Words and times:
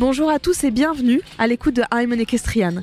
Bonjour 0.00 0.30
à 0.30 0.38
tous 0.38 0.64
et 0.64 0.70
bienvenue 0.70 1.20
à 1.38 1.46
l'écoute 1.46 1.76
de 1.76 1.82
I'm 1.92 2.10
Equestrian. 2.14 2.76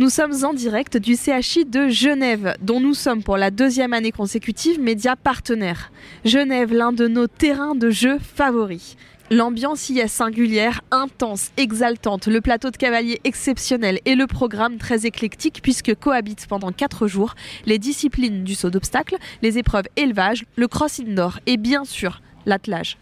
Nous 0.00 0.08
sommes 0.08 0.44
en 0.44 0.52
direct 0.52 0.96
du 0.96 1.14
CHI 1.14 1.64
de 1.64 1.86
Genève, 1.86 2.56
dont 2.60 2.80
nous 2.80 2.94
sommes 2.94 3.22
pour 3.22 3.36
la 3.36 3.52
deuxième 3.52 3.92
année 3.92 4.10
consécutive 4.10 4.80
média 4.80 5.14
partenaire. 5.14 5.92
Genève, 6.24 6.74
l'un 6.74 6.90
de 6.90 7.06
nos 7.06 7.28
terrains 7.28 7.76
de 7.76 7.90
jeu 7.90 8.18
favoris. 8.18 8.96
L'ambiance 9.30 9.88
y 9.88 10.00
est 10.00 10.08
singulière, 10.08 10.80
intense, 10.90 11.52
exaltante, 11.56 12.26
le 12.26 12.40
plateau 12.40 12.72
de 12.72 12.76
cavaliers 12.76 13.20
exceptionnel 13.22 14.00
et 14.04 14.16
le 14.16 14.26
programme 14.26 14.76
très 14.76 15.06
éclectique 15.06 15.60
puisque 15.62 15.94
cohabitent 15.94 16.48
pendant 16.48 16.72
4 16.72 17.06
jours 17.06 17.36
les 17.66 17.78
disciplines 17.78 18.42
du 18.42 18.56
saut 18.56 18.70
d'obstacle, 18.70 19.16
les 19.42 19.58
épreuves 19.58 19.86
élevage, 19.94 20.44
le 20.56 20.66
cross 20.66 20.98
indoor 20.98 21.38
et 21.46 21.56
bien 21.56 21.84
sûr 21.84 22.20
l'attelage. 22.46 22.98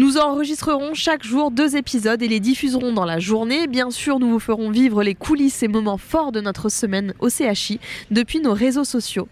Nous 0.00 0.16
enregistrerons 0.16 0.94
chaque 0.94 1.24
jour 1.24 1.50
deux 1.50 1.76
épisodes 1.76 2.22
et 2.22 2.26
les 2.26 2.40
diffuserons 2.40 2.94
dans 2.94 3.04
la 3.04 3.18
journée. 3.18 3.66
Bien 3.66 3.90
sûr, 3.90 4.18
nous 4.18 4.30
vous 4.30 4.40
ferons 4.40 4.70
vivre 4.70 5.02
les 5.02 5.14
coulisses 5.14 5.62
et 5.62 5.68
moments 5.68 5.98
forts 5.98 6.32
de 6.32 6.40
notre 6.40 6.70
semaine 6.70 7.12
au 7.18 7.28
CHI 7.28 7.78
depuis 8.10 8.40
nos 8.40 8.54
réseaux 8.54 8.84
sociaux. 8.84 9.28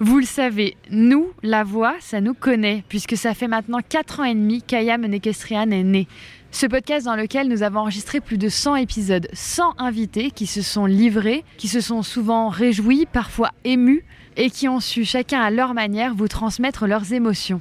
Vous 0.00 0.18
le 0.18 0.24
savez, 0.24 0.76
nous, 0.90 1.28
la 1.44 1.62
voix, 1.62 1.94
ça 2.00 2.20
nous 2.20 2.34
connaît, 2.34 2.82
puisque 2.88 3.16
ça 3.16 3.34
fait 3.34 3.46
maintenant 3.46 3.78
4 3.88 4.18
ans 4.18 4.24
et 4.24 4.34
demi 4.34 4.62
qu'Ayam 4.62 5.06
Nekestrian 5.06 5.70
est 5.70 5.84
né. 5.84 6.08
Ce 6.50 6.66
podcast 6.66 7.06
dans 7.06 7.14
lequel 7.14 7.46
nous 7.46 7.62
avons 7.62 7.78
enregistré 7.78 8.18
plus 8.18 8.36
de 8.36 8.48
100 8.48 8.74
épisodes, 8.74 9.28
100 9.32 9.74
invités 9.78 10.32
qui 10.32 10.48
se 10.48 10.60
sont 10.60 10.86
livrés, 10.86 11.44
qui 11.56 11.68
se 11.68 11.80
sont 11.80 12.02
souvent 12.02 12.48
réjouis, 12.48 13.06
parfois 13.06 13.52
émus, 13.62 14.04
et 14.36 14.50
qui 14.50 14.66
ont 14.66 14.80
su 14.80 15.04
chacun 15.04 15.40
à 15.40 15.52
leur 15.52 15.72
manière 15.72 16.16
vous 16.16 16.26
transmettre 16.26 16.88
leurs 16.88 17.12
émotions. 17.12 17.60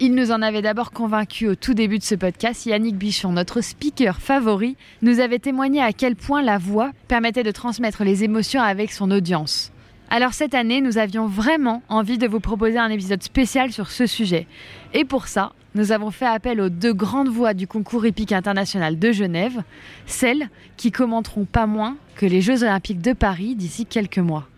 Il 0.00 0.14
nous 0.14 0.32
en 0.32 0.42
avait 0.42 0.62
d'abord 0.62 0.90
convaincus 0.90 1.50
au 1.50 1.54
tout 1.54 1.74
début 1.74 1.98
de 1.98 2.02
ce 2.02 2.14
podcast. 2.14 2.66
Yannick 2.66 2.96
Bichon, 2.96 3.32
notre 3.32 3.60
speaker 3.60 4.20
favori, 4.20 4.76
nous 5.00 5.20
avait 5.20 5.38
témoigné 5.38 5.80
à 5.80 5.92
quel 5.92 6.16
point 6.16 6.42
la 6.42 6.58
voix 6.58 6.90
permettait 7.08 7.44
de 7.44 7.50
transmettre 7.50 8.02
les 8.02 8.24
émotions 8.24 8.60
avec 8.60 8.90
son 8.90 9.10
audience. 9.10 9.70
Alors 10.10 10.34
cette 10.34 10.54
année, 10.54 10.80
nous 10.80 10.98
avions 10.98 11.26
vraiment 11.26 11.82
envie 11.88 12.18
de 12.18 12.26
vous 12.26 12.40
proposer 12.40 12.78
un 12.78 12.90
épisode 12.90 13.22
spécial 13.22 13.72
sur 13.72 13.90
ce 13.90 14.06
sujet. 14.06 14.46
Et 14.92 15.04
pour 15.04 15.28
ça, 15.28 15.52
nous 15.74 15.92
avons 15.92 16.10
fait 16.10 16.26
appel 16.26 16.60
aux 16.60 16.68
deux 16.68 16.92
grandes 16.92 17.30
voix 17.30 17.54
du 17.54 17.66
concours 17.66 18.04
épique 18.04 18.32
international 18.32 18.98
de 18.98 19.12
Genève, 19.12 19.62
celles 20.04 20.50
qui 20.76 20.90
commenteront 20.90 21.44
pas 21.44 21.66
moins 21.66 21.96
que 22.16 22.26
les 22.26 22.42
Jeux 22.42 22.62
olympiques 22.62 23.00
de 23.00 23.12
Paris 23.12 23.54
d'ici 23.54 23.86
quelques 23.86 24.18
mois. 24.18 24.48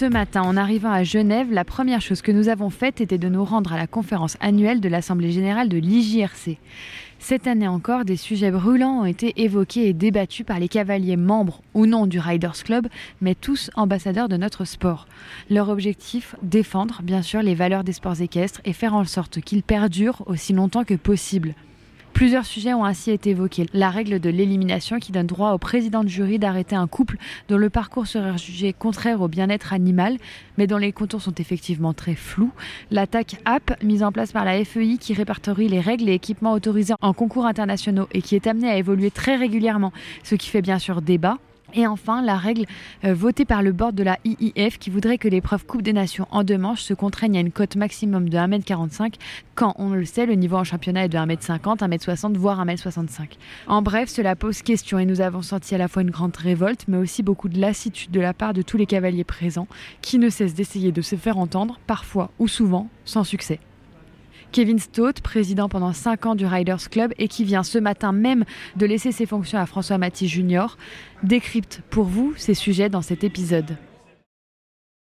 Ce 0.00 0.06
matin, 0.06 0.40
en 0.40 0.56
arrivant 0.56 0.90
à 0.90 1.04
Genève, 1.04 1.52
la 1.52 1.62
première 1.62 2.00
chose 2.00 2.22
que 2.22 2.32
nous 2.32 2.48
avons 2.48 2.70
faite 2.70 3.02
était 3.02 3.18
de 3.18 3.28
nous 3.28 3.44
rendre 3.44 3.74
à 3.74 3.76
la 3.76 3.86
conférence 3.86 4.38
annuelle 4.40 4.80
de 4.80 4.88
l'Assemblée 4.88 5.30
générale 5.30 5.68
de 5.68 5.76
l'IJRC. 5.76 6.56
Cette 7.18 7.46
année 7.46 7.68
encore, 7.68 8.06
des 8.06 8.16
sujets 8.16 8.50
brûlants 8.50 9.02
ont 9.02 9.04
été 9.04 9.42
évoqués 9.42 9.88
et 9.88 9.92
débattus 9.92 10.46
par 10.46 10.58
les 10.58 10.68
cavaliers 10.68 11.18
membres 11.18 11.60
ou 11.74 11.84
non 11.84 12.06
du 12.06 12.18
Riders 12.18 12.64
Club, 12.64 12.88
mais 13.20 13.34
tous 13.34 13.70
ambassadeurs 13.74 14.30
de 14.30 14.38
notre 14.38 14.64
sport. 14.64 15.06
Leur 15.50 15.68
objectif, 15.68 16.34
défendre 16.40 17.02
bien 17.02 17.20
sûr 17.20 17.42
les 17.42 17.54
valeurs 17.54 17.84
des 17.84 17.92
sports 17.92 18.22
équestres 18.22 18.62
et 18.64 18.72
faire 18.72 18.94
en 18.94 19.04
sorte 19.04 19.42
qu'ils 19.42 19.62
perdurent 19.62 20.22
aussi 20.24 20.54
longtemps 20.54 20.84
que 20.84 20.94
possible. 20.94 21.54
Plusieurs 22.20 22.44
sujets 22.44 22.74
ont 22.74 22.84
ainsi 22.84 23.12
été 23.12 23.30
évoqués. 23.30 23.64
La 23.72 23.88
règle 23.88 24.20
de 24.20 24.28
l'élimination 24.28 24.98
qui 24.98 25.10
donne 25.10 25.26
droit 25.26 25.52
au 25.52 25.58
président 25.58 26.04
de 26.04 26.08
jury 26.10 26.38
d'arrêter 26.38 26.76
un 26.76 26.86
couple 26.86 27.16
dont 27.48 27.56
le 27.56 27.70
parcours 27.70 28.06
serait 28.06 28.36
jugé 28.36 28.74
contraire 28.74 29.22
au 29.22 29.28
bien-être 29.28 29.72
animal, 29.72 30.18
mais 30.58 30.66
dont 30.66 30.76
les 30.76 30.92
contours 30.92 31.22
sont 31.22 31.34
effectivement 31.36 31.94
très 31.94 32.14
flous. 32.14 32.52
L'attaque 32.90 33.36
app 33.46 33.82
mise 33.82 34.02
en 34.02 34.12
place 34.12 34.32
par 34.32 34.44
la 34.44 34.62
FEI 34.62 34.98
qui 34.98 35.14
répertorie 35.14 35.68
les 35.68 35.80
règles 35.80 36.10
et 36.10 36.12
équipements 36.12 36.52
autorisés 36.52 36.92
en 37.00 37.14
concours 37.14 37.46
internationaux 37.46 38.06
et 38.12 38.20
qui 38.20 38.36
est 38.36 38.46
amenée 38.46 38.68
à 38.68 38.76
évoluer 38.76 39.10
très 39.10 39.36
régulièrement, 39.36 39.94
ce 40.22 40.34
qui 40.34 40.50
fait 40.50 40.60
bien 40.60 40.78
sûr 40.78 41.00
débat. 41.00 41.38
Et 41.74 41.86
enfin, 41.86 42.22
la 42.22 42.36
règle 42.36 42.64
euh, 43.04 43.14
votée 43.14 43.44
par 43.44 43.62
le 43.62 43.72
board 43.72 43.94
de 43.94 44.02
la 44.02 44.18
IIF 44.24 44.78
qui 44.78 44.90
voudrait 44.90 45.18
que 45.18 45.28
l'épreuve 45.28 45.64
Coupe 45.66 45.82
des 45.82 45.92
Nations 45.92 46.26
en 46.30 46.44
deux 46.44 46.58
manches 46.58 46.82
se 46.82 46.94
contraigne 46.94 47.36
à 47.36 47.40
une 47.40 47.52
cote 47.52 47.76
maximum 47.76 48.28
de 48.28 48.36
1m45 48.36 49.14
quand, 49.54 49.74
on 49.78 49.90
le 49.90 50.04
sait, 50.04 50.26
le 50.26 50.34
niveau 50.34 50.56
en 50.56 50.64
championnat 50.64 51.04
est 51.04 51.08
de 51.08 51.18
1m50, 51.18 51.78
1m60, 51.78 52.34
voire 52.36 52.64
1m65. 52.64 53.32
En 53.66 53.82
bref, 53.82 54.08
cela 54.08 54.34
pose 54.34 54.62
question 54.62 54.98
et 54.98 55.04
nous 55.04 55.20
avons 55.20 55.42
senti 55.42 55.74
à 55.74 55.78
la 55.78 55.88
fois 55.88 56.02
une 56.02 56.10
grande 56.10 56.36
révolte, 56.36 56.86
mais 56.88 56.96
aussi 56.96 57.22
beaucoup 57.22 57.48
de 57.48 57.60
lassitude 57.60 58.10
de 58.10 58.20
la 58.20 58.32
part 58.32 58.54
de 58.54 58.62
tous 58.62 58.76
les 58.76 58.86
cavaliers 58.86 59.24
présents 59.24 59.68
qui 60.00 60.18
ne 60.18 60.30
cessent 60.30 60.54
d'essayer 60.54 60.92
de 60.92 61.02
se 61.02 61.16
faire 61.16 61.38
entendre, 61.38 61.78
parfois 61.86 62.30
ou 62.38 62.48
souvent, 62.48 62.88
sans 63.04 63.24
succès. 63.24 63.60
Kevin 64.52 64.78
Stott, 64.78 65.20
président 65.20 65.68
pendant 65.68 65.92
5 65.92 66.26
ans 66.26 66.34
du 66.34 66.46
Riders 66.46 66.90
Club 66.90 67.12
et 67.18 67.28
qui 67.28 67.44
vient 67.44 67.62
ce 67.62 67.78
matin 67.78 68.12
même 68.12 68.44
de 68.76 68.86
laisser 68.86 69.12
ses 69.12 69.26
fonctions 69.26 69.58
à 69.58 69.66
François 69.66 69.98
Maty 69.98 70.28
Junior, 70.28 70.76
décrypte 71.22 71.82
pour 71.90 72.04
vous 72.04 72.34
ces 72.36 72.54
sujets 72.54 72.88
dans 72.88 73.02
cet 73.02 73.22
épisode. 73.22 73.76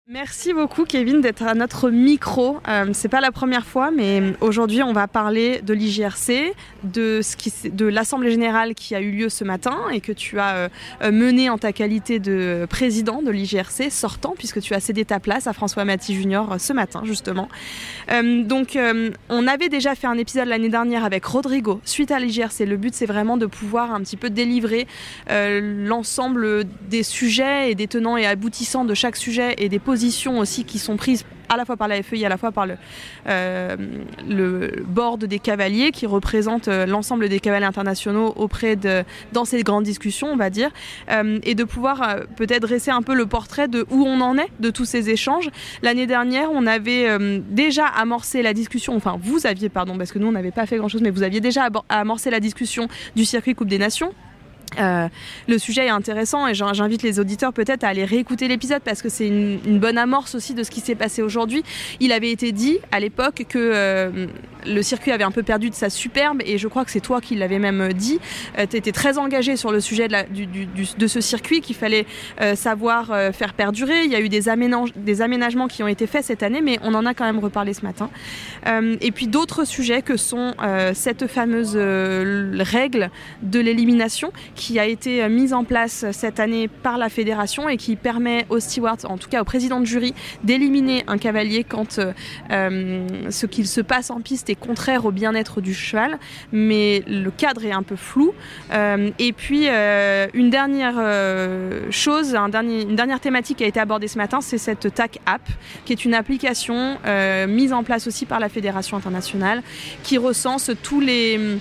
Merci 0.09 0.51
beaucoup 0.51 0.83
Kevin 0.83 1.21
d'être 1.21 1.43
à 1.43 1.53
notre 1.53 1.89
micro. 1.89 2.57
Euh, 2.67 2.89
c'est 2.91 3.07
pas 3.07 3.21
la 3.21 3.31
première 3.31 3.65
fois, 3.65 3.89
mais 3.89 4.33
aujourd'hui 4.41 4.83
on 4.83 4.91
va 4.91 5.07
parler 5.07 5.61
de 5.61 5.73
l'IGRC, 5.73 6.53
de 6.83 7.21
ce 7.23 7.37
qui, 7.37 7.53
de 7.69 7.85
l'assemblée 7.85 8.29
générale 8.29 8.73
qui 8.75 8.95
a 8.95 8.99
eu 8.99 9.11
lieu 9.11 9.29
ce 9.29 9.45
matin 9.45 9.77
et 9.93 10.01
que 10.01 10.11
tu 10.11 10.41
as 10.41 10.69
euh, 11.01 11.11
mené 11.13 11.49
en 11.49 11.57
ta 11.57 11.71
qualité 11.71 12.19
de 12.19 12.67
président 12.69 13.21
de 13.21 13.31
l'IGRC 13.31 13.89
sortant, 13.89 14.35
puisque 14.37 14.59
tu 14.59 14.73
as 14.73 14.81
cédé 14.81 15.05
ta 15.05 15.21
place 15.21 15.47
à 15.47 15.53
François 15.53 15.85
Maty 15.85 16.15
Junior 16.15 16.51
euh, 16.51 16.57
ce 16.57 16.73
matin 16.73 17.03
justement. 17.05 17.47
Euh, 18.11 18.43
donc 18.43 18.77
on 19.29 19.47
avait 19.47 19.69
déjà 19.69 19.95
fait 19.95 20.07
un 20.07 20.17
épisode 20.17 20.49
l'année 20.49 20.67
dernière 20.67 21.05
avec 21.05 21.23
Rodrigo 21.23 21.79
suite 21.85 22.11
à 22.11 22.19
l'IGRC. 22.19 22.59
Le 22.67 22.75
but 22.75 22.93
c'est 22.93 23.05
vraiment 23.05 23.37
de 23.37 23.45
pouvoir 23.45 23.93
un 23.93 24.01
petit 24.01 24.17
peu 24.17 24.29
délivrer 24.29 24.85
l'ensemble 25.29 26.65
des 26.89 27.03
sujets 27.03 27.71
et 27.71 27.75
des 27.75 27.87
tenants 27.87 28.17
et 28.17 28.25
aboutissants 28.25 28.83
de 28.83 28.93
chaque 28.93 29.15
sujet 29.15 29.55
et 29.59 29.69
des 29.69 29.79
aussi 30.37 30.65
qui 30.65 30.79
sont 30.79 30.97
prises 30.97 31.25
à 31.49 31.57
la 31.57 31.65
fois 31.65 31.77
par 31.77 31.87
la 31.87 32.01
FEI, 32.01 32.25
à 32.25 32.29
la 32.29 32.37
fois 32.37 32.51
par 32.51 32.65
le, 32.65 32.75
euh, 33.27 33.75
board 34.87 35.25
des 35.25 35.39
cavaliers 35.39 35.91
qui 35.91 36.05
représente 36.05 36.67
euh, 36.67 36.85
l'ensemble 36.85 37.29
des 37.29 37.39
cavaliers 37.39 37.65
internationaux 37.65 38.33
auprès 38.35 38.75
de 38.75 39.03
dans 39.31 39.45
ces 39.45 39.61
grandes 39.63 39.83
discussions, 39.83 40.27
on 40.31 40.35
va 40.35 40.49
dire, 40.49 40.71
euh, 41.11 41.39
et 41.43 41.55
de 41.55 41.63
pouvoir 41.63 42.17
peut-être 42.35 42.63
dresser 42.63 42.91
un 42.91 43.01
peu 43.01 43.13
le 43.13 43.25
portrait 43.25 43.67
de 43.67 43.85
où 43.91 44.03
on 44.05 44.21
en 44.21 44.37
est 44.37 44.49
de 44.59 44.69
tous 44.69 44.85
ces 44.85 45.09
échanges. 45.09 45.49
L'année 45.81 46.07
dernière, 46.07 46.51
on 46.51 46.65
avait 46.65 47.07
déjà 47.49 47.85
amorcé 47.85 48.41
la 48.41 48.53
discussion, 48.53 48.95
enfin 48.95 49.17
vous 49.21 49.45
aviez, 49.45 49.69
pardon, 49.69 49.97
parce 49.97 50.11
que 50.11 50.19
nous 50.19 50.27
on 50.27 50.31
n'avait 50.31 50.51
pas 50.51 50.65
fait 50.65 50.77
grand-chose, 50.77 51.01
mais 51.01 51.11
vous 51.11 51.23
aviez 51.23 51.41
déjà 51.41 51.67
amorcé 51.89 52.29
la 52.29 52.39
discussion 52.39 52.87
du 53.15 53.25
circuit 53.25 53.55
Coupe 53.55 53.67
des 53.67 53.77
Nations 53.77 54.13
euh, 54.79 55.07
le 55.47 55.57
sujet 55.57 55.85
est 55.85 55.89
intéressant 55.89 56.47
et 56.47 56.53
j'invite 56.53 57.03
les 57.03 57.19
auditeurs 57.19 57.53
peut-être 57.53 57.83
à 57.83 57.89
aller 57.89 58.05
réécouter 58.05 58.47
l'épisode 58.47 58.81
parce 58.83 59.01
que 59.01 59.09
c'est 59.09 59.27
une, 59.27 59.79
bonne 59.79 59.97
amorce 59.97 60.35
aussi 60.35 60.53
de 60.53 60.63
ce 60.63 60.71
qui 60.71 60.79
s'est 60.79 60.95
passé 60.95 61.21
aujourd'hui. 61.21 61.63
Il 61.99 62.11
avait 62.11 62.31
été 62.31 62.51
dit 62.51 62.79
à 62.91 62.99
l'époque 62.99 63.45
que 63.49 63.57
euh, 63.57 64.27
le 64.65 64.81
circuit 64.81 65.11
avait 65.11 65.23
un 65.23 65.31
peu 65.31 65.43
perdu 65.43 65.69
de 65.69 65.75
sa 65.75 65.89
superbe 65.89 66.41
et 66.45 66.57
je 66.57 66.67
crois 66.67 66.85
que 66.85 66.91
c'est 66.91 66.99
toi 66.99 67.21
qui 67.21 67.35
l'avais 67.35 67.59
même 67.59 67.93
dit. 67.93 68.19
tu 68.55 68.77
étais 68.77 68.91
très 68.91 69.17
engagé 69.17 69.55
sur 69.55 69.71
le 69.71 69.79
sujet 69.79 70.07
de, 70.07 71.07
ce 71.07 71.21
circuit 71.21 71.61
qu'il 71.61 71.75
fallait 71.75 72.05
savoir 72.55 73.07
faire 73.33 73.53
perdurer. 73.53 74.03
Il 74.05 74.11
y 74.11 74.15
a 74.15 74.21
eu 74.21 74.29
des, 74.29 74.43
des 74.95 75.21
aménagements 75.21 75.67
qui 75.67 75.83
ont 75.83 75.87
été 75.87 76.07
faits 76.07 76.25
cette 76.25 76.43
année, 76.43 76.61
mais 76.61 76.79
on 76.83 76.93
en 76.93 77.05
a 77.05 77.13
quand 77.13 77.25
même 77.25 77.39
reparlé 77.39 77.73
ce 77.73 77.81
matin. 77.81 78.09
et 78.67 79.11
puis 79.11 79.27
d'autres 79.27 79.65
sujets 79.65 80.01
que 80.01 80.17
sont 80.17 80.53
cette 80.93 81.27
fameuse 81.27 81.75
règle 81.75 83.09
de 83.41 83.59
l'élimination 83.59 84.31
qui 84.55 84.79
a 84.79 84.85
été 84.85 85.27
mise 85.29 85.53
en 85.53 85.63
place 85.63 86.05
cette 86.11 86.39
année 86.39 86.67
par 86.67 86.97
la 86.97 87.09
fédération 87.09 87.69
et 87.69 87.77
qui 87.77 87.95
permet 87.95 88.45
aux 88.49 88.59
stewards, 88.59 89.05
en 89.05 89.17
tout 89.17 89.29
cas 89.29 89.41
au 89.41 89.45
président 89.45 89.79
de 89.79 89.85
jury, 89.85 90.13
d'éliminer 90.43 91.03
un 91.07 91.17
cavalier 91.17 91.63
quand 91.63 91.99
euh, 91.99 93.07
ce 93.29 93.45
qu'il 93.45 93.67
se 93.67 93.81
passe 93.81 94.09
en 94.09 94.21
piste 94.21 94.49
est 94.49 94.52
contraire 94.55 95.05
au 95.05 95.11
bien-être 95.11 95.61
du 95.61 95.73
cheval. 95.73 96.19
Mais 96.51 97.03
le 97.07 97.29
cadre 97.31 97.65
est 97.65 97.71
un 97.71 97.83
peu 97.83 97.95
flou. 97.95 98.33
Euh, 98.71 99.11
et 99.19 99.33
puis, 99.33 99.67
euh, 99.67 100.27
une 100.33 100.49
dernière 100.49 101.01
chose, 101.91 102.35
un 102.35 102.49
dernier, 102.49 102.83
une 102.83 102.95
dernière 102.95 103.19
thématique 103.19 103.57
qui 103.57 103.63
a 103.63 103.67
été 103.67 103.79
abordée 103.79 104.07
ce 104.07 104.17
matin, 104.17 104.41
c'est 104.41 104.57
cette 104.57 104.93
TAC 104.93 105.19
App, 105.25 105.41
qui 105.85 105.93
est 105.93 106.05
une 106.05 106.13
application 106.13 106.97
mise 107.47 107.73
en 107.73 107.83
place 107.83 108.07
aussi 108.07 108.25
par 108.25 108.39
la 108.39 108.49
Fédération 108.49 108.97
internationale, 108.97 109.61
qui 110.03 110.17
recense 110.17 110.71
tous 110.81 110.99
les 110.99 111.59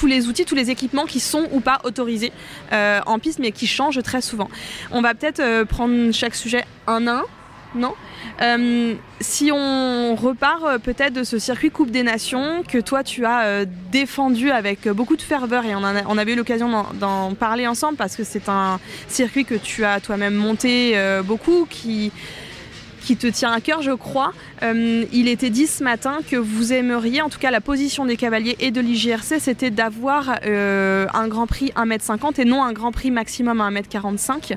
tous 0.00 0.06
les 0.06 0.28
outils, 0.28 0.46
tous 0.46 0.54
les 0.54 0.70
équipements 0.70 1.04
qui 1.04 1.20
sont 1.20 1.46
ou 1.52 1.60
pas 1.60 1.80
autorisés 1.84 2.32
euh, 2.72 3.00
en 3.04 3.18
piste, 3.18 3.38
mais 3.38 3.52
qui 3.52 3.66
changent 3.66 4.02
très 4.02 4.22
souvent. 4.22 4.48
On 4.90 5.02
va 5.02 5.14
peut-être 5.14 5.40
euh, 5.40 5.66
prendre 5.66 6.10
chaque 6.12 6.34
sujet 6.34 6.64
un 6.86 7.06
à 7.06 7.12
un. 7.16 7.24
Non. 7.74 7.94
Euh, 8.42 8.94
Si 9.20 9.50
on 9.52 10.16
repart 10.16 10.78
peut-être 10.78 11.12
de 11.12 11.24
ce 11.24 11.38
circuit 11.38 11.70
Coupe 11.70 11.90
des 11.90 12.02
Nations 12.02 12.62
que 12.66 12.78
toi 12.78 13.04
tu 13.04 13.24
as 13.24 13.64
défendu 13.92 14.50
avec 14.50 14.88
beaucoup 14.88 15.16
de 15.16 15.22
ferveur 15.22 15.64
et 15.64 15.74
on, 15.74 15.82
on 16.08 16.18
avait 16.18 16.32
eu 16.32 16.36
l'occasion 16.36 16.84
d'en 16.94 17.34
parler 17.34 17.66
ensemble 17.66 17.96
parce 17.96 18.16
que 18.16 18.24
c'est 18.24 18.48
un 18.48 18.80
circuit 19.08 19.44
que 19.44 19.54
tu 19.54 19.84
as 19.84 20.00
toi-même 20.00 20.34
monté 20.34 20.96
beaucoup, 21.24 21.66
qui, 21.68 22.12
qui 23.00 23.16
te 23.16 23.26
tient 23.26 23.52
à 23.52 23.60
cœur, 23.60 23.82
je 23.82 23.92
crois. 23.92 24.32
Euh, 24.62 25.04
il 25.12 25.28
était 25.28 25.50
dit 25.50 25.66
ce 25.66 25.82
matin 25.82 26.18
que 26.28 26.36
vous 26.36 26.72
aimeriez, 26.72 27.22
en 27.22 27.28
tout 27.28 27.38
cas 27.38 27.50
la 27.50 27.60
position 27.60 28.04
des 28.04 28.16
cavaliers 28.16 28.56
et 28.60 28.70
de 28.70 28.80
l'IGRC, 28.80 29.40
c'était 29.40 29.70
d'avoir 29.70 30.38
euh, 30.44 31.06
un 31.14 31.28
Grand 31.28 31.46
Prix 31.46 31.72
1m50 31.76 32.40
et 32.40 32.44
non 32.44 32.62
un 32.62 32.72
Grand 32.72 32.92
Prix 32.92 33.10
maximum 33.10 33.60
à 33.60 33.70
1m45. 33.70 34.56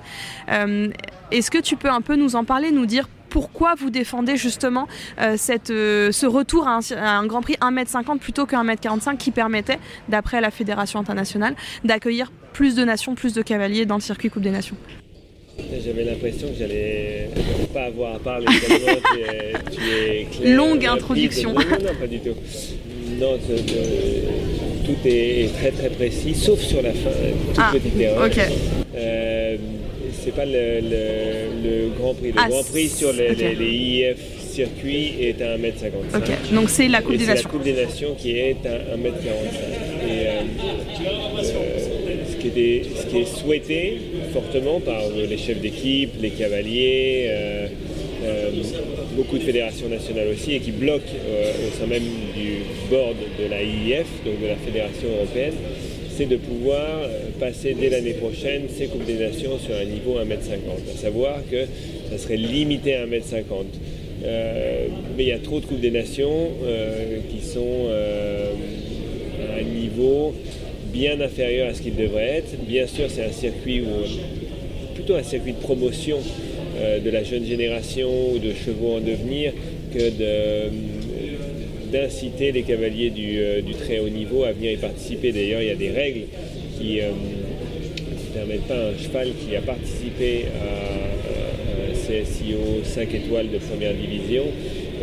Euh, 0.49 0.89
est-ce 1.31 1.49
que 1.49 1.57
tu 1.57 1.75
peux 1.75 1.89
un 1.89 2.01
peu 2.01 2.15
nous 2.15 2.35
en 2.35 2.43
parler, 2.43 2.71
nous 2.71 2.85
dire 2.85 3.07
pourquoi 3.29 3.73
vous 3.73 3.89
défendez 3.89 4.37
justement 4.37 4.87
ce 5.17 6.25
retour 6.27 6.67
à 6.67 6.79
un, 6.95 7.25
Grand 7.25 7.41
Prix 7.41 7.55
1m50 7.61 8.19
plutôt 8.19 8.45
qu'un 8.45 8.63
1m45 8.63 9.17
qui 9.17 9.31
permettait, 9.31 9.79
d'après 10.07 10.39
la 10.39 10.51
Fédération 10.51 10.99
internationale, 10.99 11.55
d'accueillir 11.83 12.31
plus 12.53 12.75
de 12.75 12.83
nations, 12.83 13.15
plus 13.15 13.33
de 13.33 13.41
cavaliers 13.41 13.87
dans 13.87 13.95
le 13.95 14.01
circuit 14.01 14.29
Coupe 14.29 14.43
des 14.43 14.51
Nations? 14.51 14.77
J'avais 15.83 16.03
l'impression 16.03 16.47
que 16.47 16.55
j'allais 16.59 17.29
pas 17.73 17.85
avoir 17.85 18.15
à 18.15 18.19
parler 18.19 18.45
tellement 18.45 18.99
tu 19.71 19.79
es, 19.79 20.25
clair, 20.25 20.57
Longue 20.57 20.85
introduction. 20.85 21.53
Non, 21.53 21.59
non, 21.59 21.95
pas 21.99 22.07
du 22.07 22.19
tout. 22.19 22.35
Non, 23.19 23.37
tout 24.85 24.95
est 25.05 25.49
très 25.57 25.71
très 25.71 25.89
précis, 25.89 26.33
sauf 26.35 26.59
sur 26.59 26.81
la 26.81 26.91
fin, 26.91 27.09
toute 27.09 27.57
ah, 27.57 27.71
petite 27.71 27.99
erreur. 27.99 28.25
Ok. 28.25 28.39
Euh, 28.95 29.57
c'est 30.23 30.35
pas 30.35 30.45
le, 30.45 30.79
le, 30.81 31.89
Grand 31.97 32.13
Prix. 32.13 32.31
Le 32.31 32.37
ah, 32.37 32.47
Grand 32.49 32.63
Prix 32.63 32.89
sur 32.89 33.11
les, 33.13 33.33
les, 33.33 33.65
IF 33.65 34.17
circuits 34.53 35.15
est 35.19 35.41
à 35.41 35.57
1m55. 35.57 36.17
Ok, 36.17 36.53
donc 36.53 36.69
c'est 36.69 36.87
la 36.87 37.01
Coupe 37.01 37.17
des 37.17 37.25
Nations. 37.25 37.43
La 37.43 37.51
Coupe 37.51 37.63
des 37.63 37.73
Nations 37.73 38.15
qui 38.17 38.37
est 38.37 38.57
à 38.65 38.95
1m45. 38.95 39.23
Et, 40.07 40.27
euh, 40.27 40.41
euh, 41.43 41.82
ce 42.49 43.05
qui 43.07 43.17
est 43.19 43.25
souhaité 43.25 43.97
fortement 44.33 44.79
par 44.81 45.01
les 45.15 45.37
chefs 45.37 45.61
d'équipe, 45.61 46.11
les 46.21 46.31
cavaliers, 46.31 47.27
euh, 47.27 47.67
euh, 48.25 48.49
beaucoup 49.15 49.37
de 49.37 49.43
fédérations 49.43 49.87
nationales 49.87 50.27
aussi, 50.27 50.55
et 50.55 50.59
qui 50.59 50.71
bloquent 50.71 51.03
euh, 51.25 51.51
au 51.67 51.79
sein 51.79 51.87
même 51.87 52.03
du 52.35 52.63
board 52.89 53.15
de 53.39 53.49
la 53.49 53.63
IIF, 53.63 54.07
donc 54.25 54.41
de 54.41 54.47
la 54.47 54.55
Fédération 54.55 55.07
européenne, 55.15 55.53
c'est 56.09 56.25
de 56.25 56.35
pouvoir 56.35 57.07
passer 57.39 57.75
dès 57.79 57.89
l'année 57.89 58.13
prochaine 58.13 58.63
ces 58.69 58.87
Coupes 58.87 59.05
des 59.05 59.15
Nations 59.17 59.57
sur 59.57 59.75
un 59.75 59.85
niveau 59.85 60.19
1m50. 60.19 60.93
À 60.93 60.97
savoir 60.97 61.39
que 61.49 61.65
ça 62.11 62.17
serait 62.17 62.37
limité 62.37 62.95
à 62.95 63.07
1m50. 63.07 63.65
mais 64.21 65.23
il 65.23 65.27
y 65.27 65.31
a 65.31 65.39
trop 65.39 65.59
de 65.59 65.65
Coupes 65.65 65.79
des 65.79 65.89
Nations 65.89 66.49
qui 67.31 67.43
sont 67.43 67.87
à 67.89 69.59
un 69.59 69.63
niveau 69.63 70.35
bien 70.93 71.19
inférieur 71.19 71.69
à 71.69 71.73
ce 71.73 71.81
qu'il 71.81 71.95
devrait 71.95 72.37
être. 72.37 72.55
Bien 72.65 72.85
sûr, 72.85 73.05
c'est 73.09 73.25
un 73.25 73.31
circuit 73.31 73.81
où, 73.81 74.93
plutôt 74.93 75.15
un 75.15 75.23
circuit 75.23 75.53
de 75.53 75.57
promotion 75.57 76.19
euh, 76.79 76.99
de 76.99 77.09
la 77.09 77.23
jeune 77.23 77.45
génération 77.45 78.09
ou 78.31 78.37
de 78.37 78.53
chevaux 78.53 78.97
en 78.97 78.99
devenir 79.01 79.51
que 79.93 80.69
d'inciter 81.91 82.51
les 82.51 82.61
cavaliers 82.61 83.11
euh, 83.17 83.61
du, 83.61 83.73
très 83.73 83.99
haut 83.99 84.09
niveau 84.09 84.43
à 84.43 84.51
venir 84.51 84.71
y 84.71 84.77
participer. 84.77 85.31
D'ailleurs, 85.31 85.61
il 85.61 85.67
y 85.67 85.71
a 85.71 85.75
des 85.75 85.89
règles 85.89 86.21
qui 86.79 86.97
ne 86.97 87.01
euh, 87.01 87.11
permettent 88.33 88.67
pas 88.67 88.75
à 88.75 88.89
un 88.89 88.97
cheval 88.97 89.29
qui 89.29 89.55
a 89.55 89.61
participé 89.61 90.45
à 90.61 91.93
CSIO 91.93 92.83
5 92.83 93.13
étoiles 93.13 93.49
de 93.49 93.57
première 93.57 93.93
division 93.93 94.43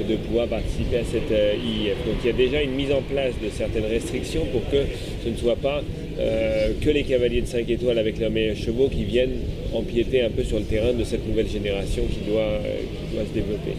de 0.08 0.16
pouvoir 0.16 0.46
participer 0.46 0.98
à 0.98 1.04
cette 1.04 1.30
euh, 1.30 1.54
IIF. 1.54 1.96
Donc 2.06 2.16
il 2.22 2.26
y 2.26 2.30
a 2.30 2.36
déjà 2.36 2.62
une 2.62 2.72
mise 2.72 2.92
en 2.92 3.02
place 3.02 3.34
de 3.42 3.48
certaines 3.50 3.84
restrictions 3.84 4.46
pour 4.52 4.68
que 4.70 4.78
ce 5.24 5.28
ne 5.28 5.36
soit 5.36 5.56
pas 5.56 5.82
euh, 6.18 6.72
que 6.80 6.90
les 6.90 7.04
cavaliers 7.04 7.40
de 7.42 7.46
5 7.46 7.68
étoiles 7.68 7.98
avec 7.98 8.18
leurs 8.18 8.30
meilleurs 8.30 8.56
chevaux 8.56 8.88
qui 8.88 9.04
viennent 9.04 9.38
empiéter 9.72 10.22
un 10.22 10.30
peu 10.30 10.44
sur 10.44 10.58
le 10.58 10.64
terrain 10.64 10.92
de 10.92 11.04
cette 11.04 11.26
nouvelle 11.26 11.48
génération 11.48 12.02
qui 12.04 12.30
doit, 12.30 12.40
euh, 12.40 13.24
se 13.26 13.34
développer. 13.34 13.72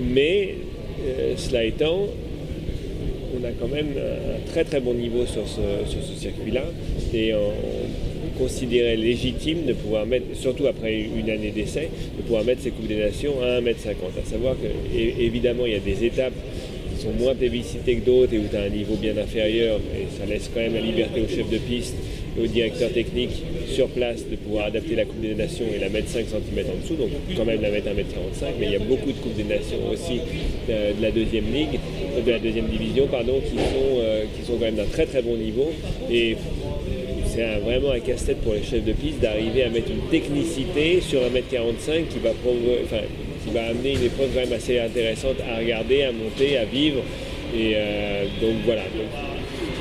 mais 0.00 0.54
cela 1.36 1.64
étant, 1.64 2.06
on 3.36 3.44
a 3.44 3.50
quand 3.60 3.68
même 3.68 3.94
un 3.98 4.50
très 4.50 4.64
très 4.64 4.80
bon 4.80 4.94
niveau 4.94 5.26
sur 5.26 5.46
ce, 5.46 5.90
sur 5.90 6.02
ce 6.02 6.18
circuit-là 6.18 6.64
et 7.12 7.34
on, 7.34 7.52
considérait 8.38 8.96
légitime 8.96 9.66
de 9.66 9.72
pouvoir 9.72 10.06
mettre, 10.06 10.26
surtout 10.34 10.66
après 10.66 10.94
une 10.94 11.30
année 11.30 11.50
d'essai, 11.50 11.90
de 12.16 12.22
pouvoir 12.22 12.44
mettre 12.44 12.62
ces 12.62 12.70
Coupes 12.70 12.86
des 12.86 12.96
Nations 12.96 13.34
à 13.42 13.60
1m50. 13.60 14.20
À 14.22 14.28
savoir 14.28 14.54
que, 14.54 14.96
évidemment, 14.96 15.66
il 15.66 15.72
y 15.72 15.76
a 15.76 15.80
des 15.80 16.04
étapes 16.04 16.34
qui 16.94 17.02
sont 17.02 17.12
moins 17.12 17.34
plébiscitées 17.34 17.96
que 17.96 18.04
d'autres 18.04 18.34
et 18.34 18.38
où 18.38 18.46
tu 18.50 18.56
as 18.56 18.62
un 18.62 18.68
niveau 18.68 18.94
bien 18.94 19.16
inférieur, 19.16 19.80
et 19.94 20.06
ça 20.18 20.26
laisse 20.26 20.50
quand 20.52 20.60
même 20.60 20.74
la 20.74 20.80
liberté 20.80 21.20
au 21.20 21.28
chef 21.28 21.48
de 21.50 21.58
piste 21.58 21.94
et 22.36 22.40
au 22.40 22.46
directeur 22.46 22.90
technique 22.92 23.42
sur 23.68 23.88
place 23.88 24.28
de 24.28 24.36
pouvoir 24.36 24.66
adapter 24.66 24.94
la 24.94 25.04
Coupe 25.04 25.20
des 25.20 25.34
Nations 25.34 25.66
et 25.74 25.78
la 25.78 25.88
mettre 25.88 26.08
5 26.08 26.26
cm 26.26 26.66
en 26.66 26.82
dessous, 26.82 26.94
donc 26.94 27.10
quand 27.36 27.44
même 27.44 27.62
la 27.62 27.70
mettre 27.70 27.88
à 27.88 27.92
1m45, 27.92 28.54
mais 28.58 28.66
il 28.66 28.72
y 28.72 28.76
a 28.76 28.80
beaucoup 28.80 29.12
de 29.12 29.18
Coupes 29.18 29.36
des 29.36 29.44
Nations 29.44 29.78
aussi 29.92 30.20
euh, 30.70 30.92
de, 30.92 31.02
la 31.02 31.10
deuxième 31.10 31.52
ligue, 31.52 31.78
de 32.24 32.30
la 32.30 32.38
deuxième 32.38 32.66
division, 32.66 33.06
pardon, 33.06 33.40
qui 33.40 33.56
sont, 33.56 33.98
euh, 33.98 34.24
qui 34.36 34.46
sont 34.46 34.54
quand 34.54 34.64
même 34.64 34.76
d'un 34.76 34.84
très 34.84 35.06
très 35.06 35.22
bon 35.22 35.36
niveau. 35.36 35.70
Et 36.10 36.36
c'est 37.34 37.58
vraiment 37.58 37.90
un 37.90 38.00
casse-tête 38.00 38.40
pour 38.42 38.54
les 38.54 38.62
chefs 38.62 38.84
de 38.84 38.92
piste 38.92 39.18
d'arriver 39.18 39.64
à 39.64 39.68
mettre 39.68 39.90
une 39.90 40.08
technicité 40.08 41.00
sur 41.00 41.20
1m45 41.20 42.06
qui 42.08 42.18
va, 42.22 42.30
qui 42.30 43.50
va 43.52 43.66
amener 43.66 43.94
une 43.94 44.04
épreuve 44.04 44.28
quand 44.32 44.40
même 44.40 44.52
assez 44.52 44.78
intéressante 44.78 45.36
à 45.50 45.58
regarder, 45.58 46.04
à 46.04 46.12
monter, 46.12 46.58
à 46.58 46.64
vivre. 46.64 47.02
Et 47.56 47.72
euh, 47.74 48.24
donc 48.40 48.54
voilà, 48.64 48.82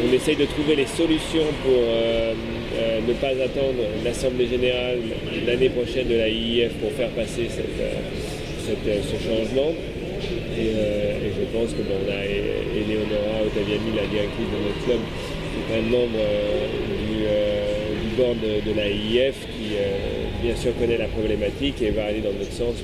on 0.03 0.13
essaye 0.13 0.35
de 0.35 0.45
trouver 0.45 0.75
les 0.75 0.87
solutions 0.87 1.45
pour 1.63 1.73
euh, 1.73 2.33
euh, 2.75 2.99
ne 3.07 3.13
pas 3.13 3.29
attendre 3.29 3.85
l'Assemblée 4.03 4.47
générale 4.47 4.97
l'année 5.45 5.69
prochaine 5.69 6.07
de 6.07 6.15
la 6.15 6.29
IIF 6.29 6.73
pour 6.81 6.91
faire 6.91 7.09
passer 7.09 7.47
ce 7.49 9.17
changement. 9.23 9.73
Et, 10.57 10.69
je 11.33 11.57
pense 11.57 11.71
que 11.71 11.81
bon, 11.81 11.97
on 12.05 12.11
a 12.11 12.23
Eleonora 12.23 13.45
Ottaviani, 13.45 13.91
la 13.95 14.07
directrice 14.07 14.47
de 14.47 14.59
notre 14.63 14.85
club, 14.85 14.99
qui 15.51 15.73
est 15.73 15.77
un 15.77 15.81
membre 15.81 16.19
board 18.13 18.37
de, 18.39 18.73
la 18.75 18.89
IIF 18.89 19.35
qui 19.35 19.75
euh, 19.75 20.25
bien 20.41 20.55
sûr 20.55 20.71
connaît 20.77 20.97
la 20.97 21.07
problématique 21.07 21.81
et 21.81 21.91
va 21.91 22.05
aller 22.05 22.21
dans 22.21 22.33
notre 22.33 22.51
sens 22.51 22.75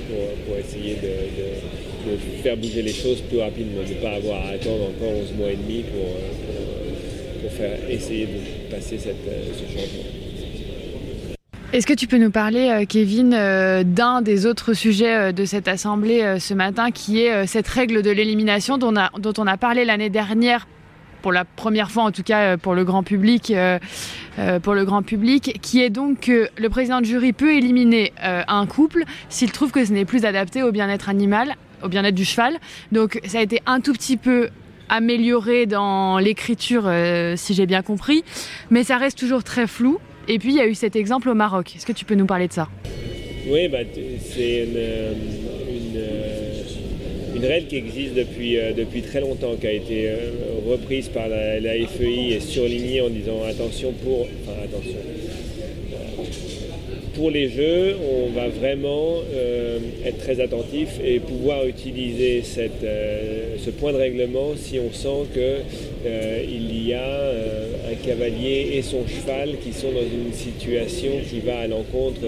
pour, 0.46 0.56
essayer 0.56 0.96
de, 0.96 2.42
faire 2.42 2.56
bouger 2.56 2.82
les 2.82 2.92
choses 2.92 3.20
plus 3.22 3.38
rapidement, 3.38 3.82
de 3.82 3.94
ne 3.94 4.00
pas 4.00 4.12
avoir 4.16 4.46
à 4.46 4.50
attendre 4.50 4.90
encore 4.90 5.12
11 5.22 5.32
mois 5.38 5.50
et 5.50 5.56
demi 5.56 5.82
pour, 5.82 6.04
euh, 6.04 7.42
pour, 7.42 7.52
faire 7.52 7.78
essayer 7.88 8.26
de 8.26 8.74
passer 8.74 8.98
cette, 8.98 9.24
ce 9.24 9.72
changement. 9.72 10.04
Est-ce 11.72 11.86
que 11.86 11.94
tu 11.94 12.08
peux 12.08 12.18
nous 12.18 12.32
parler, 12.32 12.84
Kevin, 12.88 13.30
d'un 13.30 14.22
des 14.22 14.46
autres 14.46 14.74
sujets 14.74 15.32
de 15.32 15.44
cette 15.44 15.68
assemblée 15.68 16.36
ce 16.40 16.52
matin, 16.52 16.90
qui 16.90 17.22
est 17.22 17.46
cette 17.46 17.68
règle 17.68 18.02
de 18.02 18.10
l'élimination 18.10 18.76
dont, 18.76 18.92
dont, 18.92 19.32
on 19.38 19.46
a 19.46 19.56
parlé 19.56 19.84
l'année 19.84 20.10
dernière 20.10 20.66
pour 21.20 21.32
la 21.32 21.44
première 21.44 21.90
fois 21.90 22.04
en 22.04 22.10
tout 22.10 22.22
cas 22.22 22.40
euh, 22.40 22.56
pour 22.56 22.74
le 22.74 22.84
grand 22.84 23.02
public, 23.02 23.50
euh, 23.50 23.78
euh, 24.38 24.60
pour 24.60 24.74
le 24.74 24.84
grand 24.84 25.02
public, 25.02 25.58
qui 25.62 25.82
est 25.82 25.90
donc 25.90 26.20
que 26.20 26.48
le 26.56 26.68
président 26.68 27.00
de 27.00 27.06
jury 27.06 27.32
peut 27.32 27.54
éliminer 27.54 28.12
un 28.22 28.66
couple 28.66 29.04
s'il 29.28 29.52
trouve 29.52 29.70
que 29.70 29.84
ce 29.84 29.92
n'est 29.92 30.04
plus 30.04 30.24
adapté 30.24 30.62
au 30.62 30.72
bien-être 30.72 31.08
animal 31.08 31.54
au 31.82 31.88
bien-être 31.88 32.14
du 32.14 32.26
cheval. 32.26 32.58
Donc 32.92 33.20
ça 33.26 33.38
a 33.38 33.42
été 33.42 33.62
un 33.64 33.80
tout 33.80 33.94
petit 33.94 34.18
peu 34.18 34.50
amélioré 34.90 35.64
dans 35.64 36.18
l'écriture, 36.18 36.90
si 37.36 37.54
j'ai 37.54 37.64
bien 37.64 37.80
compris, 37.80 38.22
mais 38.70 38.84
ça 38.84 38.98
reste 38.98 39.18
toujours 39.18 39.42
très 39.42 39.66
flou. 39.66 39.98
Et 40.28 40.38
puis 40.38 40.50
il 40.50 40.56
y 40.56 40.60
a 40.60 40.66
eu 40.66 40.74
cet 40.74 40.94
exemple 40.94 41.30
au 41.30 41.34
Maroc. 41.34 41.74
Est-ce 41.74 41.86
que 41.86 41.92
tu 41.92 42.04
peux 42.04 42.16
nous 42.16 42.26
parler 42.26 42.48
de 42.48 42.52
ça? 42.52 42.68
Oui, 43.48 43.68
bah, 43.68 43.78
c'est 43.94 44.68
une, 47.40 47.44
euh, 47.44 47.48
règle 47.48 47.66
qui 47.66 47.76
existe 47.76 48.14
depuis, 48.14 48.56
depuis 48.76 49.02
très 49.02 49.20
longtemps, 49.20 49.56
qui 49.60 49.66
a 49.66 49.72
été 49.72 50.10
reprise 50.68 51.08
par 51.08 51.28
la, 51.28 51.60
FEI 51.86 52.34
et 52.36 52.40
surlignée 52.40 53.00
en 53.00 53.08
disant 53.08 53.42
attention 53.48 53.92
pour... 53.92 54.22
Enfin, 54.22 54.58
attention. 54.64 54.98
Pour 57.20 57.30
les 57.30 57.50
jeux, 57.50 57.96
on 58.14 58.30
va 58.30 58.48
vraiment 58.48 59.16
euh, 59.34 59.78
être 60.06 60.18
très 60.18 60.40
attentif 60.40 60.88
et 61.04 61.18
pouvoir 61.18 61.66
utiliser 61.66 62.40
cette, 62.42 62.84
euh, 62.84 63.56
ce 63.58 63.68
point 63.68 63.92
de 63.92 63.98
règlement 63.98 64.52
si 64.56 64.78
on 64.78 64.90
sent 64.92 65.28
qu'il 65.34 65.42
euh, 66.06 66.44
y 66.72 66.94
a 66.94 67.90
un 67.90 67.94
cavalier 68.06 68.70
et 68.74 68.82
son 68.82 69.06
cheval 69.06 69.56
qui 69.62 69.72
sont 69.72 69.90
dans 69.90 70.00
une 70.00 70.32
situation 70.32 71.10
qui 71.28 71.40
va 71.40 71.58
à 71.58 71.66
l'encontre 71.66 72.20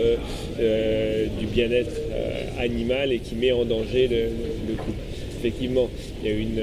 du 0.58 1.46
bien-être 1.46 2.00
animal 2.58 3.12
et 3.12 3.18
qui 3.20 3.34
met 3.34 3.52
en 3.52 3.64
danger 3.64 4.08
le, 4.08 4.28
Effectivement, 5.38 5.88
il 6.22 6.28
y 6.28 6.32
a 6.32 6.36
une 6.36 6.62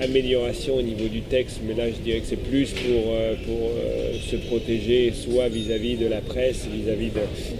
amélioration 0.00 0.76
au 0.76 0.82
niveau 0.82 1.08
du 1.08 1.22
texte, 1.22 1.60
mais 1.66 1.74
là 1.74 1.88
je 1.90 2.02
dirais 2.02 2.20
que 2.20 2.26
c'est 2.26 2.36
plus 2.36 2.70
pour, 2.72 3.12
euh, 3.12 3.34
pour 3.44 3.70
euh, 3.70 4.12
se 4.20 4.36
protéger, 4.36 5.12
soit 5.14 5.48
vis-à-vis 5.48 5.96
de 5.96 6.06
la 6.06 6.20
presse, 6.20 6.66
vis-à-vis 6.72 7.10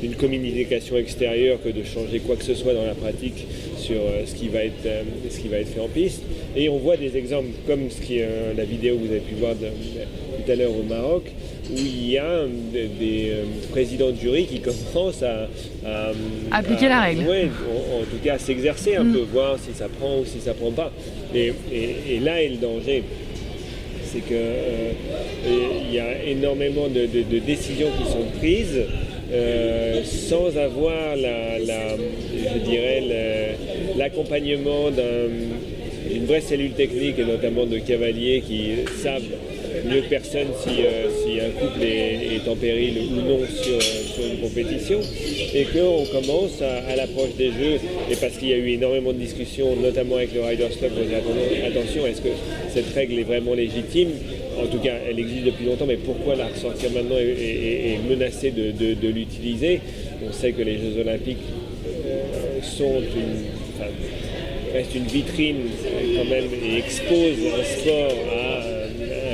d'une 0.00 0.14
communication 0.14 0.96
extérieure, 0.96 1.58
que 1.62 1.68
de 1.68 1.82
changer 1.82 2.20
quoi 2.20 2.36
que 2.36 2.44
ce 2.44 2.54
soit 2.54 2.74
dans 2.74 2.84
la 2.84 2.94
pratique 2.94 3.46
sur 3.76 3.96
euh, 3.96 4.24
ce, 4.26 4.34
qui 4.34 4.48
va 4.48 4.64
être, 4.64 4.88
ce 5.30 5.38
qui 5.38 5.48
va 5.48 5.58
être 5.58 5.68
fait 5.68 5.80
en 5.80 5.88
piste. 5.88 6.22
Et 6.56 6.68
on 6.68 6.78
voit 6.78 6.96
des 6.96 7.16
exemples 7.16 7.48
comme 7.66 7.88
la 8.56 8.64
vidéo 8.64 8.96
que 8.96 9.00
vous 9.00 9.10
avez 9.10 9.20
pu 9.20 9.34
voir 9.34 9.54
tout 9.54 10.50
à 10.50 10.54
l'heure 10.54 10.72
au 10.72 10.82
Maroc, 10.82 11.24
où 11.70 11.76
il 11.76 12.10
y 12.10 12.18
a 12.18 12.44
des, 12.72 13.32
présidents 13.70 14.10
de 14.10 14.16
jury 14.16 14.46
qui 14.46 14.60
commencent 14.60 15.22
à, 15.22 15.48
appliquer 16.50 16.88
la 16.88 17.02
règle. 17.02 17.24
Oui, 17.28 17.44
en, 17.44 18.04
tout 18.04 18.22
cas 18.24 18.34
à 18.34 18.38
s'exercer 18.38 18.96
un 18.96 19.04
mm. 19.04 19.12
peu, 19.12 19.20
voir 19.32 19.56
si 19.58 19.74
ça 19.74 19.88
prend 19.88 20.20
ou 20.20 20.24
si 20.24 20.40
ça 20.40 20.54
prend 20.54 20.70
pas. 20.70 20.92
Et, 21.34 21.52
là 22.22 22.42
est 22.42 22.48
le 22.48 22.56
danger. 22.56 23.02
C'est 24.10 24.20
qu'il 24.20 24.36
euh, 24.36 24.92
y 25.92 25.98
a 25.98 26.24
énormément 26.24 26.88
de, 26.88 27.06
décisions 27.40 27.88
qui 27.98 28.10
sont 28.10 28.24
prises 28.38 28.80
euh, 29.30 30.02
sans 30.04 30.56
avoir 30.56 31.14
la, 31.14 31.58
je 31.58 32.58
dirais 32.64 33.56
l'accompagnement 33.96 34.90
d'une 34.90 36.24
vraie 36.24 36.40
cellule 36.40 36.72
technique 36.72 37.18
et 37.18 37.24
notamment 37.24 37.66
de 37.66 37.78
cavaliers 37.78 38.42
qui 38.46 38.70
savent 39.02 39.22
mieux 39.84 40.00
que 40.02 40.08
personne 40.08 40.48
euh, 40.68 41.08
si, 41.24 41.40
un 41.40 41.50
couple 41.50 41.82
est, 41.82 42.48
en 42.48 42.56
péril 42.56 42.98
ou 43.10 43.16
non 43.16 43.38
sur, 43.46 43.78
une 44.24 44.38
compétition. 44.40 45.00
Et 45.54 45.64
qu'on 45.64 46.04
commence 46.06 46.60
à, 46.62 46.96
l'approche 46.96 47.34
des 47.36 47.48
jeux. 47.48 47.78
Et 48.10 48.16
parce 48.16 48.36
qu'il 48.36 48.48
y 48.48 48.52
a 48.52 48.56
eu 48.56 48.70
énormément 48.70 49.12
de 49.12 49.18
discussions 49.18 49.76
notamment 49.76 50.16
avec 50.16 50.34
le 50.34 50.42
Riders 50.42 50.76
Club 50.78 50.92
on 50.98 51.04
dit 51.04 51.62
attention 51.62 52.06
est-ce 52.06 52.20
que 52.20 52.28
cette 52.72 52.92
règle 52.94 53.18
est 53.18 53.24
vraiment 53.24 53.54
légitime? 53.54 54.10
En 54.60 54.66
tout 54.66 54.78
cas 54.78 54.94
elle 55.08 55.18
existe 55.18 55.44
depuis 55.44 55.66
longtemps 55.66 55.86
mais 55.86 55.96
pourquoi 55.96 56.34
la 56.34 56.46
ressortir 56.46 56.90
maintenant 56.90 57.16
et, 57.18 57.98
menacer 58.08 58.50
de, 58.50 59.08
l'utiliser? 59.08 59.80
On 60.26 60.32
sait 60.32 60.52
que 60.52 60.62
les 60.62 60.78
Jeux 60.78 61.00
Olympiques 61.00 61.38
euh, 62.06 62.60
sont 62.62 63.00
une, 63.00 64.74
restent 64.74 64.94
une 64.94 65.04
vitrine 65.04 65.68
quand 66.16 66.24
même 66.24 66.48
et 66.64 66.78
exposent 66.78 67.46
un 67.58 67.64
sport 67.64 68.12
à 68.32 68.77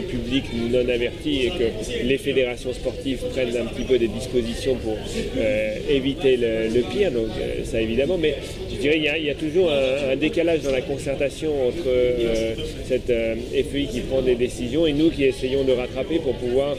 public 0.03 0.45
non 0.71 0.89
averti 0.89 1.47
et 1.47 1.51
que 1.51 2.05
les 2.05 2.19
fédérations 2.19 2.73
sportives 2.73 3.21
prennent 3.33 3.57
un 3.57 3.67
petit 3.67 3.85
peu 3.85 3.99
des 3.99 4.09
dispositions 4.09 4.77
pour 4.77 4.97
euh, 5.37 5.77
éviter 5.89 6.37
le, 6.37 6.81
pire, 6.83 7.11
donc 7.11 7.29
euh, 7.39 7.65
ça 7.65 7.81
évidemment, 7.81 8.19
mais 8.19 8.35
je 8.71 8.77
dirais 8.77 8.95
qu'il 8.95 9.25
y, 9.25 9.31
a 9.31 9.35
toujours 9.35 9.71
un, 9.71 10.17
décalage 10.17 10.61
dans 10.61 10.71
la 10.71 10.83
concertation 10.83 11.51
entre 11.69 11.87
euh, 11.87 12.55
cette 12.87 13.07
FEI 13.53 13.87
qui 13.91 14.01
prend 14.01 14.23
des 14.23 14.35
décisions 14.35 14.87
et 14.87 14.93
nous 14.93 15.11
qui 15.11 15.25
essayons 15.25 15.65
de 15.65 15.73
rattraper 15.73 16.19
pour 16.19 16.35
pouvoir 16.35 16.77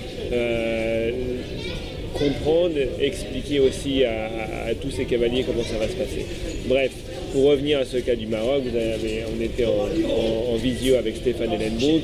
comprendre, 2.14 2.78
expliquer 3.02 3.60
aussi 3.60 4.04
à, 4.06 4.74
tous 4.82 4.92
ces 4.92 5.06
cavaliers 5.06 5.44
comment 5.44 5.64
ça 5.64 5.78
va 5.78 5.88
se 5.88 5.96
passer. 5.96 6.26
Bref, 6.66 6.92
pour 7.36 7.48
revenir 7.48 7.80
à 7.80 7.86
ce 7.86 7.98
cas 7.98 8.16
du 8.16 8.28
Maroc, 8.28 8.64
on 8.66 9.44
était 9.44 9.66
en, 9.66 10.56
visio 10.56 10.96
avec 10.96 11.18
Stéphane 11.18 11.52
Ellenbook 11.52 12.04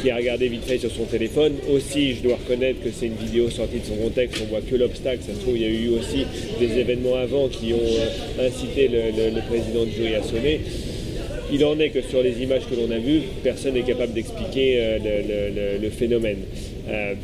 qui 0.00 0.08
a 0.08 0.16
regardé 0.16 0.46
vite 0.46 0.64
fait 0.64 0.78
sur 0.78 0.92
son 0.92 1.02
téléphone. 1.02 1.54
Aussi, 1.68 2.14
je 2.14 2.22
dois 2.22 2.36
reconnaître 2.36 2.80
que 2.80 2.90
c'est 2.92 3.06
une 3.06 3.16
vidéo 3.16 3.50
sortie 3.50 3.80
de 3.80 3.86
son 3.86 3.96
contexte, 3.96 4.40
on 4.40 4.46
voit 4.46 4.60
que 4.60 4.76
l'obstacle. 4.76 5.18
Ça 5.26 5.34
se 5.34 5.40
trouve, 5.40 5.56
il 5.56 5.62
y 5.62 5.64
a 5.64 5.68
eu 5.68 5.88
aussi 5.88 6.24
des 6.60 6.78
événements 6.78 7.16
avant 7.16 7.48
qui 7.48 7.72
ont 7.72 7.76
euh, 7.76 8.46
incité 8.46 8.88
le, 8.88 9.40
président 9.48 9.84
de 9.84 9.90
jury 9.90 10.14
à 10.14 10.22
sonner. 10.22 10.60
Il 11.52 11.64
en 11.64 11.76
est 11.80 11.90
que 11.90 12.02
sur 12.02 12.22
les 12.22 12.40
images 12.40 12.62
que 12.70 12.76
l'on 12.76 12.90
a 12.92 12.98
vues, 12.98 13.22
personne 13.42 13.74
n'est 13.74 13.82
capable 13.82 14.12
d'expliquer 14.12 14.76
euh, 14.78 15.78
le, 15.82 15.90
phénomène. 15.90 16.38
Euh, 16.88 17.14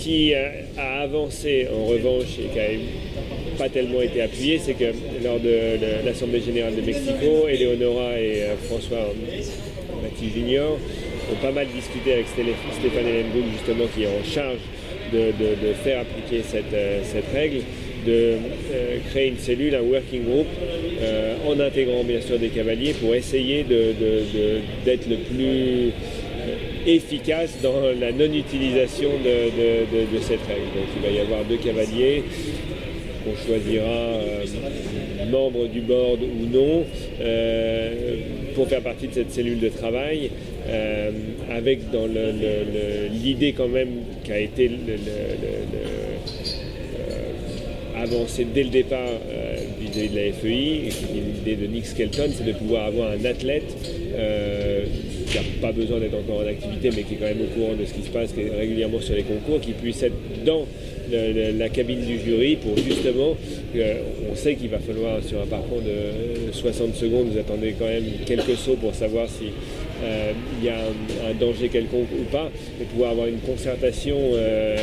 qui 0.00 0.34
a 0.34 1.02
avancé 1.02 1.68
en 1.72 1.86
revanche 1.86 2.38
et 2.38 2.48
qui 2.52 2.58
a 2.58 3.58
pas 3.58 3.68
tellement 3.68 4.00
été 4.00 4.22
appuyé, 4.22 4.58
c'est 4.58 4.72
que 4.72 4.92
lors 5.22 5.38
de, 5.38 6.04
l'Assemblée 6.04 6.40
générale 6.40 6.74
de 6.74 6.80
Mexico, 6.80 7.46
Eleonora 7.48 8.18
et 8.18 8.44
François 8.66 9.12
Mathieu 10.02 10.28
Junior 10.34 10.78
ont 11.30 11.42
pas 11.42 11.52
mal 11.52 11.66
discuté 11.74 12.14
avec 12.14 12.26
Stéphane 12.26 13.06
Ellenboom, 13.06 13.52
justement, 13.52 13.84
qui 13.94 14.04
est 14.04 14.06
en 14.06 14.24
charge 14.24 14.60
de, 15.12 15.72
faire 15.84 16.00
appliquer 16.00 16.42
cette, 16.42 16.72
euh, 16.72 17.02
règle, 17.34 17.58
de 18.06 18.36
euh, 18.72 18.96
créer 19.10 19.28
une 19.28 19.38
cellule, 19.38 19.74
un 19.74 19.82
working 19.82 20.24
group, 20.24 20.46
euh, 21.02 21.34
en 21.46 21.58
intégrant 21.60 22.04
bien 22.04 22.20
sûr 22.20 22.38
des 22.38 22.48
cavaliers 22.48 22.94
pour 22.94 23.14
essayer 23.14 23.64
d'être 23.64 25.08
le 25.08 25.16
plus 25.16 25.92
efficace 26.86 27.58
dans 27.62 27.80
la 27.98 28.12
non-utilisation 28.12 29.10
de, 29.24 30.18
cette 30.20 30.46
règle. 30.46 30.70
Donc 30.74 30.86
il 30.96 31.02
va 31.02 31.10
y 31.10 31.18
avoir 31.20 31.44
deux 31.44 31.56
cavaliers 31.56 32.24
qu'on 33.24 33.36
choisira 33.46 34.18
membres 35.30 35.66
du 35.66 35.80
board 35.80 36.20
ou 36.22 36.46
non 36.46 36.84
pour 38.54 38.68
faire 38.68 38.82
partie 38.82 39.08
de 39.08 39.14
cette 39.14 39.32
cellule 39.32 39.60
de 39.60 39.68
travail 39.68 40.30
euh, 40.68 41.10
avec 41.50 41.90
dans 41.90 42.06
l'idée 42.06 43.54
quand 43.54 43.68
même 43.68 43.88
qui 44.22 44.32
a 44.32 44.38
été 44.38 44.70
euh, 44.70 44.96
avancée 47.96 48.46
dès 48.52 48.64
le 48.64 48.68
départ 48.70 48.98
euh, 49.00 49.56
vis-à-vis 49.80 50.10
de 50.10 50.16
la 50.16 50.32
FEI, 50.32 50.90
l'idée 51.14 51.56
de 51.56 51.66
Nick 51.66 51.86
Skelton, 51.86 52.30
c'est 52.32 52.44
de 52.44 52.52
pouvoir 52.52 52.86
avoir 52.86 53.10
un 53.10 53.24
athlète 53.24 53.74
qui 55.30 55.36
n'a 55.36 55.42
pas 55.60 55.72
besoin 55.72 56.00
d'être 56.00 56.16
encore 56.16 56.40
en 56.40 56.46
activité, 56.46 56.90
mais 56.94 57.02
qui 57.02 57.14
est 57.14 57.16
quand 57.16 57.26
même 57.26 57.42
au 57.42 57.54
courant 57.54 57.74
de 57.74 57.84
ce 57.84 57.94
qui 57.94 58.02
se 58.02 58.10
passe 58.10 58.32
régulièrement 58.34 59.00
sur 59.00 59.14
les 59.14 59.22
concours, 59.22 59.60
qui 59.60 59.72
puisse 59.72 60.02
être 60.02 60.14
dans 60.44 60.66
la 61.10 61.68
cabine 61.68 62.00
du 62.04 62.18
jury 62.18 62.56
pour 62.56 62.76
justement, 62.76 63.36
on 64.30 64.36
sait 64.36 64.54
qu'il 64.54 64.68
va 64.68 64.78
falloir 64.78 65.22
sur 65.22 65.40
un 65.40 65.46
parcours 65.46 65.80
de 65.80 66.52
60 66.52 66.94
secondes, 66.94 67.28
vous 67.32 67.38
attendez 67.38 67.74
quand 67.78 67.86
même 67.86 68.04
quelques 68.26 68.56
sauts 68.56 68.76
pour 68.76 68.94
savoir 68.94 69.28
si 69.28 69.46
euh, 70.02 70.32
il 70.58 70.66
y 70.66 70.70
a 70.70 70.78
un, 70.78 71.34
danger 71.38 71.68
quelconque 71.68 72.08
ou 72.18 72.24
pas, 72.30 72.50
et 72.80 72.84
pouvoir 72.84 73.10
avoir 73.10 73.26
une 73.26 73.40
concertation, 73.40 74.16
euh, 74.18 74.76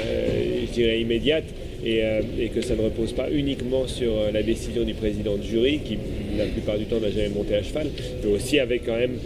je 0.67 0.71
dirais, 0.73 1.01
immédiate. 1.01 1.45
Euh, 1.85 2.21
et, 2.39 2.49
que 2.49 2.61
ça 2.61 2.75
ne 2.75 2.81
repose 2.81 3.13
pas 3.13 3.29
uniquement 3.31 3.87
sur 3.87 4.11
la 4.33 4.41
décision 4.41 4.83
du 4.83 4.93
président 4.93 5.35
de 5.37 5.43
jury, 5.43 5.79
qui 5.85 5.97
la 6.37 6.45
plupart 6.45 6.77
du 6.77 6.85
temps 6.85 6.99
n'a 6.99 7.11
jamais 7.11 7.29
monté 7.29 7.55
à 7.55 7.63
cheval, 7.63 7.87
mais 8.23 8.31
aussi 8.31 8.59
avec 8.59 8.85
quand 8.85 8.97
même 8.97 9.17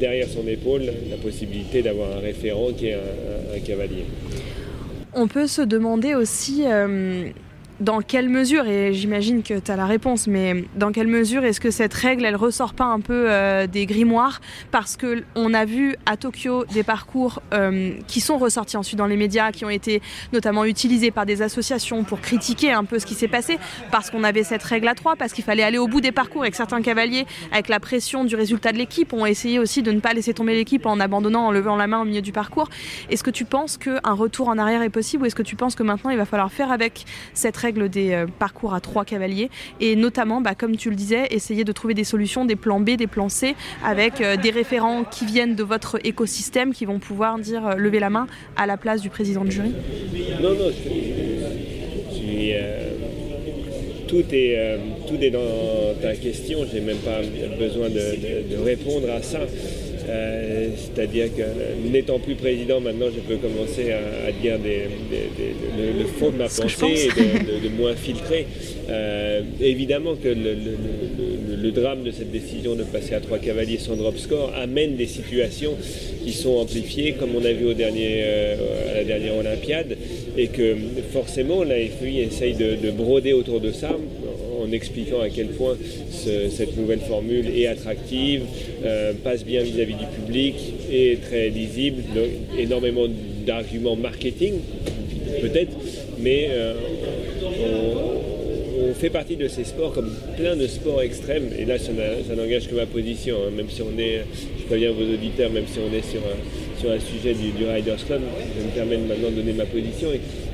derrière 0.00 0.28
son 0.28 0.46
épaule 0.46 0.82
la 1.10 1.16
possibilité 1.16 1.82
d'avoir 1.82 2.16
un 2.16 2.20
référent 2.20 2.68
qui 2.76 2.88
est 2.88 2.94
un, 2.94 3.60
cavalier. 3.64 4.04
On 5.14 5.28
peut 5.28 5.46
se 5.46 5.62
demander 5.62 6.14
aussi 6.14 6.64
dans 7.82 8.00
quelle 8.00 8.28
mesure, 8.28 8.68
et 8.68 8.94
j'imagine 8.94 9.42
que 9.42 9.58
tu 9.58 9.70
as 9.70 9.76
la 9.76 9.86
réponse, 9.86 10.28
mais 10.28 10.64
dans 10.76 10.92
quelle 10.92 11.08
mesure 11.08 11.44
est-ce 11.44 11.60
que 11.60 11.72
cette 11.72 11.92
règle, 11.92 12.24
elle 12.24 12.36
ressort 12.36 12.74
pas 12.74 12.84
un 12.84 13.00
peu 13.00 13.26
euh, 13.28 13.66
des 13.66 13.86
grimoires? 13.86 14.40
Parce 14.70 14.96
qu'on 14.96 15.52
a 15.52 15.64
vu 15.64 15.96
à 16.06 16.16
Tokyo 16.16 16.64
des 16.72 16.84
parcours 16.84 17.42
euh, 17.52 17.94
qui 18.06 18.20
sont 18.20 18.38
ressortis 18.38 18.76
ensuite 18.76 18.98
dans 18.98 19.06
les 19.06 19.16
médias, 19.16 19.50
qui 19.50 19.64
ont 19.64 19.70
été 19.70 20.00
notamment 20.32 20.64
utilisés 20.64 21.10
par 21.10 21.26
des 21.26 21.42
associations 21.42 22.04
pour 22.04 22.20
critiquer 22.20 22.70
un 22.70 22.84
peu 22.84 23.00
ce 23.00 23.06
qui 23.06 23.14
s'est 23.14 23.26
passé, 23.26 23.58
parce 23.90 24.10
qu'on 24.10 24.22
avait 24.22 24.44
cette 24.44 24.62
règle 24.62 24.86
à 24.86 24.94
trois, 24.94 25.16
parce 25.16 25.32
qu'il 25.32 25.42
fallait 25.42 25.64
aller 25.64 25.78
au 25.78 25.88
bout 25.88 26.00
des 26.00 26.12
parcours 26.12 26.44
et 26.44 26.52
que 26.52 26.56
certains 26.56 26.82
cavaliers, 26.82 27.26
avec 27.50 27.68
la 27.68 27.80
pression 27.80 28.24
du 28.24 28.36
résultat 28.36 28.70
de 28.70 28.78
l'équipe, 28.78 29.12
ont 29.12 29.26
essayé 29.26 29.58
aussi 29.58 29.82
de 29.82 29.90
ne 29.90 29.98
pas 29.98 30.12
laisser 30.12 30.34
tomber 30.34 30.54
l'équipe 30.54 30.86
en 30.86 31.00
abandonnant, 31.00 31.48
en 31.48 31.50
levant 31.50 31.74
la 31.74 31.88
main 31.88 32.00
au 32.00 32.04
milieu 32.04 32.22
du 32.22 32.32
parcours. 32.32 32.68
Est-ce 33.10 33.24
que 33.24 33.30
tu 33.30 33.44
penses 33.44 33.76
qu'un 33.76 34.12
retour 34.12 34.48
en 34.48 34.58
arrière 34.58 34.82
est 34.82 34.90
possible 34.90 35.24
ou 35.24 35.26
est-ce 35.26 35.34
que 35.34 35.42
tu 35.42 35.56
penses 35.56 35.74
que 35.74 35.82
maintenant 35.82 36.10
il 36.10 36.16
va 36.16 36.26
falloir 36.26 36.52
faire 36.52 36.70
avec 36.70 37.06
cette 37.34 37.56
règle 37.56 37.71
des 37.88 38.24
parcours 38.38 38.74
à 38.74 38.80
trois 38.80 39.04
cavaliers 39.04 39.50
et 39.80 39.96
notamment, 39.96 40.40
bah, 40.40 40.54
comme 40.54 40.76
tu 40.76 40.90
le 40.90 40.96
disais, 40.96 41.26
essayer 41.30 41.64
de 41.64 41.72
trouver 41.72 41.94
des 41.94 42.04
solutions, 42.04 42.44
des 42.44 42.56
plans 42.56 42.80
B, 42.80 42.90
des 42.90 43.06
plans 43.06 43.28
C, 43.28 43.54
avec 43.84 44.22
des 44.42 44.50
référents 44.50 45.04
qui 45.04 45.24
viennent 45.26 45.54
de 45.54 45.62
votre 45.62 45.98
écosystème, 46.04 46.72
qui 46.72 46.84
vont 46.84 46.98
pouvoir 46.98 47.38
dire 47.38 47.76
lever 47.76 47.98
la 47.98 48.10
main 48.10 48.26
à 48.56 48.66
la 48.66 48.76
place 48.76 49.00
du 49.00 49.10
président 49.10 49.44
de 49.44 49.50
jury. 49.50 49.72
Non, 50.40 50.50
non, 50.50 50.70
je 50.70 51.22
tout 54.12 54.24
est, 54.30 54.58
euh, 54.58 54.76
tout 55.08 55.16
est 55.22 55.30
dans 55.30 55.94
ta 56.02 56.14
question, 56.14 56.66
je 56.70 56.74
n'ai 56.74 56.82
même 56.82 56.98
pas 56.98 57.20
besoin 57.58 57.88
de, 57.88 58.62
répondre 58.62 59.10
à 59.10 59.22
ça. 59.22 59.40
Euh, 60.08 60.68
c'est-à-dire 60.76 61.26
que 61.34 61.42
n'étant 61.88 62.18
plus 62.18 62.34
président, 62.34 62.80
maintenant 62.80 63.06
je 63.14 63.20
peux 63.20 63.36
commencer 63.36 63.92
à, 63.92 64.32
dire 64.32 64.58
le, 64.58 66.04
fond 66.18 66.30
de 66.30 66.36
ma 66.36 66.44
pensée 66.44 67.08
et 67.16 67.68
de, 67.68 67.68
moins 67.68 67.94
filtrer. 67.94 68.46
Euh, 68.88 69.42
évidemment 69.60 70.16
que 70.16 70.28
le, 70.28 71.70
drame 71.72 72.02
de 72.02 72.10
cette 72.10 72.30
décision 72.30 72.74
de 72.74 72.82
passer 72.82 73.14
à 73.14 73.20
trois 73.20 73.38
cavaliers 73.38 73.78
sans 73.78 73.96
drop 73.96 74.18
score 74.18 74.52
amène 74.54 74.96
des 74.96 75.06
situations 75.06 75.74
qui 76.22 76.32
sont 76.32 76.56
amplifiées, 76.56 77.12
comme 77.12 77.30
on 77.34 77.42
a 77.46 77.52
vu 77.52 77.64
au 77.64 77.72
dernier, 77.72 78.22
à 78.90 78.96
la 78.96 79.04
dernière 79.04 79.36
Olympiade, 79.36 79.96
et 80.36 80.48
que 80.48 80.76
forcément 81.12 81.64
la 81.64 81.76
FEI 81.76 82.26
essaye 82.26 82.54
de, 82.54 82.90
broder 82.90 83.32
autour 83.32 83.60
de 83.60 83.72
ça 83.72 83.96
expliquant 84.72 85.20
à 85.20 85.28
quel 85.28 85.48
point 85.48 85.76
cette 86.10 86.76
nouvelle 86.76 87.00
formule 87.00 87.46
est 87.48 87.66
attractive, 87.66 88.42
euh, 88.84 89.12
passe 89.22 89.44
bien 89.44 89.62
vis-à-vis 89.62 89.94
du 89.94 90.06
public, 90.06 90.54
est 90.90 91.20
très 91.22 91.48
lisible, 91.48 92.02
énormément 92.58 93.06
d'arguments 93.46 93.96
marketing, 93.96 94.54
peut-être, 95.40 95.72
mais 96.20 96.48
euh, 96.50 96.74
on, 97.64 98.94
fait 98.94 99.10
partie 99.10 99.36
de 99.36 99.48
ces 99.48 99.64
sports 99.64 99.92
comme 99.94 100.12
plein 100.36 100.54
de 100.54 100.66
sports 100.66 101.02
extrêmes, 101.02 101.48
et 101.58 101.64
là 101.64 101.76
ça 101.78 101.92
n'engage 102.36 102.68
que 102.68 102.74
ma 102.74 102.86
position, 102.86 103.36
hein, 103.36 103.50
même 103.56 103.70
si 103.70 103.80
on 103.82 103.98
est, 103.98 104.20
je 104.58 104.64
préviens 104.64 104.92
vos 104.92 105.02
auditeurs, 105.02 105.50
même 105.50 105.64
si 105.66 105.78
on 105.78 105.92
est 105.96 106.08
sur 106.08 106.20
un 106.20 106.36
sur 106.82 106.90
le 106.90 106.98
sujet 106.98 107.34
du, 107.34 107.64
Riders 107.64 108.04
Club, 108.04 108.22
je 108.58 108.64
me 108.64 108.70
permets 108.70 108.96
maintenant 108.96 109.30
de 109.30 109.36
donner 109.36 109.52
ma 109.52 109.66
position. 109.66 110.08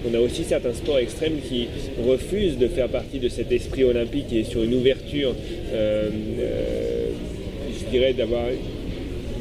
On 0.06 0.14
a 0.14 0.20
aussi 0.20 0.44
certains 0.44 0.75
sports 0.75 0.99
extrêmes 0.99 1.38
qui 1.40 1.68
refusent 2.06 2.58
de 2.58 2.68
faire 2.68 2.88
partie 2.88 3.18
de 3.18 3.30
cet 3.30 3.50
esprit 3.50 3.85
olympique 3.85 4.30
et 4.32 4.44
sur 4.44 4.62
une 4.62 4.75
ouverture, 4.75 5.35
euh, 5.73 6.11
euh, 6.38 7.06
je 7.78 7.90
dirais, 7.90 8.12
d'avoir 8.12 8.44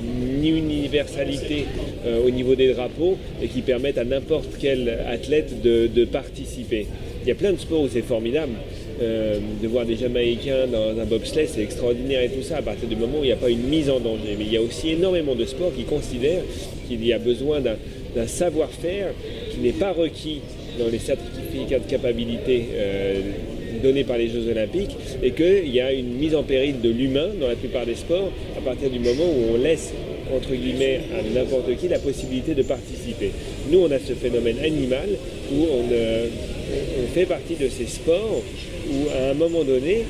une 0.01 0.45
universalité 0.45 1.65
euh, 2.05 2.25
au 2.25 2.29
niveau 2.29 2.55
des 2.55 2.73
drapeaux 2.73 3.17
et 3.43 3.47
qui 3.47 3.61
permettent 3.63 3.97
à 3.97 4.05
n'importe 4.05 4.55
quel 4.57 4.87
athlète 5.09 5.61
de 5.61 6.05
participer. 6.05 6.87
Il 7.23 7.27
y 7.27 7.31
a 7.31 7.35
plein 7.35 7.51
de 7.51 7.59
sports 7.59 7.81
où 7.81 7.89
c'est 7.91 8.01
formidable. 8.01 8.53
Euh, 8.99 9.37
de 9.61 9.67
voir 9.67 9.85
des 9.85 9.95
Jamaïcains 9.95 10.65
dans 10.71 10.99
un 10.99 11.05
bobsleigh, 11.05 11.47
c'est 11.47 11.61
extraordinaire 11.61 12.23
et 12.23 12.29
tout 12.29 12.41
ça, 12.41 12.57
à 12.57 12.61
partir 12.63 12.87
du 12.87 12.95
moment 12.95 13.19
où 13.19 13.23
il 13.23 13.27
n'y 13.27 13.31
a 13.31 13.35
pas 13.35 13.49
une 13.49 13.67
mise 13.67 13.91
en 13.91 13.99
danger. 13.99 14.35
Mais 14.37 14.45
il 14.45 14.51
y 14.51 14.57
a 14.57 14.61
aussi 14.61 14.89
énormément 14.89 15.35
de 15.35 15.45
sports 15.45 15.71
qui 15.75 15.83
considèrent 15.83 16.41
qu'il 16.87 17.05
y 17.05 17.13
a 17.13 17.19
besoin 17.19 17.59
d'un 17.59 18.27
savoir-faire 18.27 19.09
qui 19.51 19.59
n'est 19.59 19.73
pas 19.73 19.91
requis 19.91 20.41
dans 20.79 20.87
les 20.87 20.97
certificats 20.97 21.79
de 21.79 21.87
capacité 21.87 22.65
euh, 22.73 23.21
donnés 23.83 24.03
par 24.03 24.17
les 24.17 24.29
Jeux 24.29 24.49
Olympiques 24.49 24.95
et 25.21 25.31
qu'il 25.31 25.69
y 25.69 25.79
a 25.79 25.93
une 25.93 26.13
mise 26.13 26.33
en 26.33 26.41
péril 26.41 26.81
de 26.81 26.89
l'humain 26.89 27.29
dans 27.39 27.47
la 27.47 27.55
plupart 27.55 27.85
des 27.85 27.95
sports 27.95 28.31
à 28.57 28.61
partir 28.61 28.89
du 28.89 28.99
moment 28.99 29.25
où 29.25 29.55
on 29.55 29.57
laisse 29.57 29.93
entre 30.35 30.53
guillemets 30.55 31.01
à 31.17 31.21
n'importe 31.21 31.75
qui 31.77 31.87
la 31.87 31.99
possibilité 31.99 32.55
de 32.55 32.63
participer. 32.63 33.31
Nous, 33.71 33.79
on 33.79 33.91
a 33.91 33.99
ce 33.99 34.13
phénomène 34.13 34.57
animal 34.63 35.09
où 35.53 35.65
on, 35.71 35.83
on 36.71 37.07
fait 37.13 37.25
partie 37.25 37.55
de 37.55 37.69
ces 37.69 37.85
sports 37.85 38.43
où 38.89 39.07
à 39.09 39.31
un 39.31 39.33
moment 39.33 39.63
donné, 39.63 40.05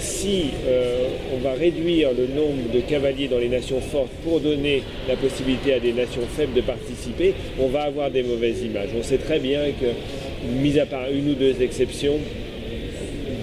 si 0.00 0.50
euh, 0.66 1.08
on 1.34 1.38
va 1.38 1.52
réduire 1.52 2.10
le 2.12 2.26
nombre 2.26 2.70
de 2.72 2.80
cavaliers 2.80 3.28
dans 3.28 3.38
les 3.38 3.48
nations 3.48 3.80
fortes 3.80 4.10
pour 4.24 4.40
donner 4.40 4.82
la 5.08 5.16
possibilité 5.16 5.74
à 5.74 5.80
des 5.80 5.92
nations 5.92 6.22
faibles 6.36 6.54
de 6.54 6.60
participer, 6.60 7.34
on 7.58 7.68
va 7.68 7.82
avoir 7.82 8.10
des 8.10 8.22
mauvaises 8.22 8.62
images. 8.62 8.90
On 8.98 9.02
sait 9.02 9.18
très 9.18 9.38
bien 9.38 9.60
que, 9.80 9.86
mis 10.62 10.78
à 10.78 10.86
part 10.86 11.10
une 11.10 11.30
ou 11.30 11.34
deux 11.34 11.62
exceptions, 11.62 12.18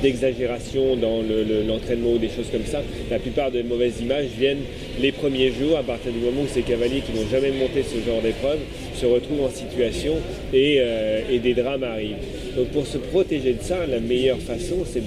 d'exagération 0.02 0.96
dans 0.96 1.24
l'entraînement 1.68 2.12
ou 2.12 2.18
des 2.20 2.30
choses 2.30 2.50
comme 2.52 2.66
ça. 2.66 2.82
La 3.10 3.18
plupart 3.18 3.50
des 3.50 3.64
mauvaises 3.64 4.02
images 4.02 4.28
viennent 4.38 4.62
les 5.00 5.12
premiers 5.12 5.52
jours, 5.52 5.78
à 5.78 5.84
partir 5.84 6.12
du 6.12 6.20
moment 6.20 6.42
où 6.42 6.48
ces 6.48 6.62
cavaliers 6.62 7.02
qui 7.02 7.18
n'ont 7.18 7.28
jamais 7.32 7.52
monté 7.52 7.84
ce 7.84 8.08
genre 8.08 8.22
d'épreuve 8.22 8.60
se 8.96 9.06
retrouvent 9.06 9.44
en 9.44 9.50
situation 9.50 10.14
et, 10.54 10.78
euh, 10.80 11.22
et 11.30 11.40
des 11.40 11.54
drames 11.54 11.84
arrivent. 11.84 12.16
Donc 12.56 12.68
pour 12.70 12.88
se 12.88 12.98
protéger 12.98 13.54
de 13.54 13.62
ça, 13.62 13.86
la 13.86 14.00
meilleure 14.00 14.40
façon, 14.40 14.86
c'est 14.86 15.04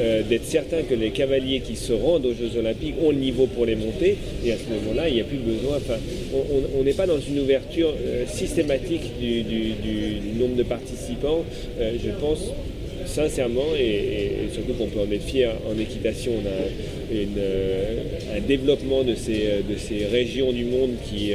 euh, 0.00 0.22
d'être 0.22 0.44
certain 0.44 0.82
que 0.82 0.94
les 0.94 1.10
cavaliers 1.10 1.60
qui 1.60 1.76
se 1.76 1.92
rendent 1.92 2.26
aux 2.26 2.34
Jeux 2.34 2.58
Olympiques 2.58 2.94
ont 3.02 3.10
le 3.10 3.16
niveau 3.16 3.46
pour 3.46 3.64
les 3.64 3.76
monter. 3.76 4.16
Et 4.44 4.52
à 4.52 4.56
ce 4.56 4.64
moment-là, 4.64 5.08
il 5.08 5.14
n'y 5.14 5.20
a 5.20 5.24
plus 5.24 5.38
besoin. 5.38 5.76
Enfin, 5.76 5.98
on 6.78 6.82
n'est 6.82 6.92
pas 6.92 7.06
dans 7.06 7.18
une 7.18 7.40
ouverture 7.40 7.94
euh, 8.06 8.24
systématique 8.26 9.18
du, 9.20 9.42
nombre 10.38 10.56
de 10.56 10.62
participants. 10.62 11.44
Je 11.78 12.10
pense 12.20 12.52
sincèrement, 13.06 13.74
et, 13.78 14.48
surtout 14.52 14.74
qu'on 14.74 14.86
peut 14.86 15.00
en 15.00 15.10
être 15.10 15.24
fier 15.24 15.52
en 15.70 15.78
équitation, 15.78 16.32
on 16.42 16.46
a 16.46 18.36
un 18.36 18.40
développement 18.40 19.04
de 19.04 19.14
ces, 19.14 19.62
de 19.68 19.76
ces, 19.76 20.06
régions 20.06 20.52
du 20.52 20.64
monde 20.64 20.90
qui 21.10 21.32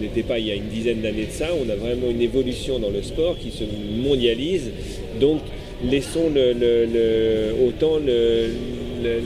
n'était 0.00 0.22
pas 0.22 0.38
il 0.38 0.46
y 0.46 0.50
a 0.50 0.54
une 0.54 0.68
dizaine 0.68 1.00
d'années 1.00 1.26
de 1.26 1.32
ça. 1.32 1.48
On 1.54 1.68
a 1.70 1.76
vraiment 1.76 2.10
une 2.10 2.20
évolution 2.20 2.78
dans 2.78 2.90
le 2.90 3.02
sport 3.02 3.38
qui 3.38 3.50
se 3.50 3.64
mondialise. 4.02 4.70
Donc 5.20 5.40
laissons 5.90 6.30
autant 7.66 7.98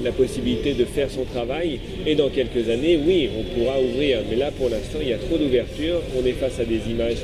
la 0.02 0.12
possibilité 0.12 0.74
de 0.74 0.84
faire 0.84 1.10
son 1.10 1.24
travail 1.24 1.80
et 2.06 2.14
dans 2.14 2.28
quelques 2.28 2.68
années, 2.68 2.98
oui, 3.04 3.28
on 3.38 3.42
pourra 3.54 3.80
ouvrir. 3.80 4.20
Mais 4.28 4.36
là, 4.36 4.50
pour 4.50 4.68
l'instant, 4.68 4.98
il 5.00 5.08
y 5.08 5.12
a 5.12 5.18
trop 5.18 5.36
d'ouverture. 5.36 6.00
On 6.20 6.26
est 6.26 6.32
face 6.32 6.58
à 6.60 6.64
des 6.64 6.80
images 6.90 7.18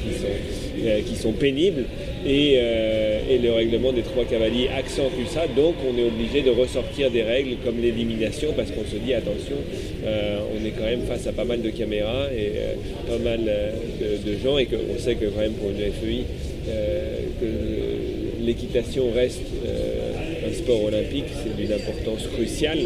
euh, 0.85 1.01
qui 1.03 1.17
sont 1.17 1.33
pénibles 1.33 1.85
euh, 2.27 3.21
et, 3.29 3.39
le 3.39 3.53
règlement 3.53 3.93
des 3.93 4.03
trois 4.03 4.25
cavaliers 4.25 4.69
accentue 4.77 5.27
ça. 5.29 5.47
Donc, 5.47 5.75
on 5.87 5.99
est 5.99 6.05
obligé 6.05 6.43
de 6.43 6.51
ressortir 6.51 7.11
des 7.11 7.23
règles 7.23 7.57
comme 7.65 7.81
l'élimination 7.81 8.53
parce 8.57 8.71
qu'on 8.71 8.85
se 8.85 8.97
dit, 8.97 9.13
attention, 9.15 9.57
euh, 10.07 10.39
on 10.55 10.65
est 10.65 10.71
quand 10.71 10.85
même 10.85 11.03
face 11.03 11.27
à 11.27 11.33
pas 11.33 11.45
mal 11.45 11.61
de 11.63 11.71
caméras 11.71 12.29
et 12.33 12.53
pas 13.07 13.19
mal 13.19 13.41
de, 13.45 14.37
gens 14.43 14.59
et 14.59 14.67
qu'on 14.67 14.99
sait 14.99 15.15
que 15.15 15.27
quand 15.27 15.41
même 15.41 15.53
pour 15.53 15.71
une 15.71 15.77
FEI, 15.77 16.25
que 17.41 18.45
l'équitation 18.45 19.05
reste 19.15 19.43
sport 20.65 20.85
olympique, 20.85 21.27
c'est 21.43 21.55
d'une 21.57 21.73
importance 21.73 22.27
cruciale, 22.29 22.79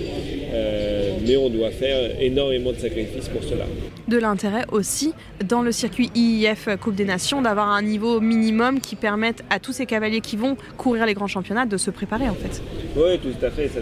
euh, 0.53 1.13
mais 1.27 1.37
on 1.37 1.49
doit 1.49 1.71
faire 1.71 2.21
énormément 2.21 2.73
de 2.73 2.79
sacrifices 2.79 3.29
pour 3.29 3.43
cela. 3.45 3.67
De 4.09 4.19
l'intérêt 4.19 4.65
aussi 4.73 5.13
dans 5.47 5.63
le 5.63 5.71
circuit 5.71 6.11
IIF 6.15 6.69
Coupe 6.81 6.97
des 6.97 7.05
Nations 7.05 7.41
d'avoir 7.41 7.69
un 7.69 7.83
niveau 7.83 8.21
minimum 8.21 8.81
qui 8.81 8.97
permette 8.97 9.45
à 9.51 9.61
tous 9.61 9.73
ces 9.73 9.87
cavaliers 9.87 10.21
qui 10.21 10.37
vont 10.37 10.57
courir 10.77 11.07
les 11.07 11.15
grands 11.15 11.29
championnats 11.29 11.67
de 11.67 11.77
se 11.77 11.91
préparer 11.91 12.29
en 12.29 12.35
fait. 12.35 12.63
Oui, 12.97 13.19
tout 13.19 13.45
à 13.45 13.51
fait, 13.51 13.69
ça 13.69 13.81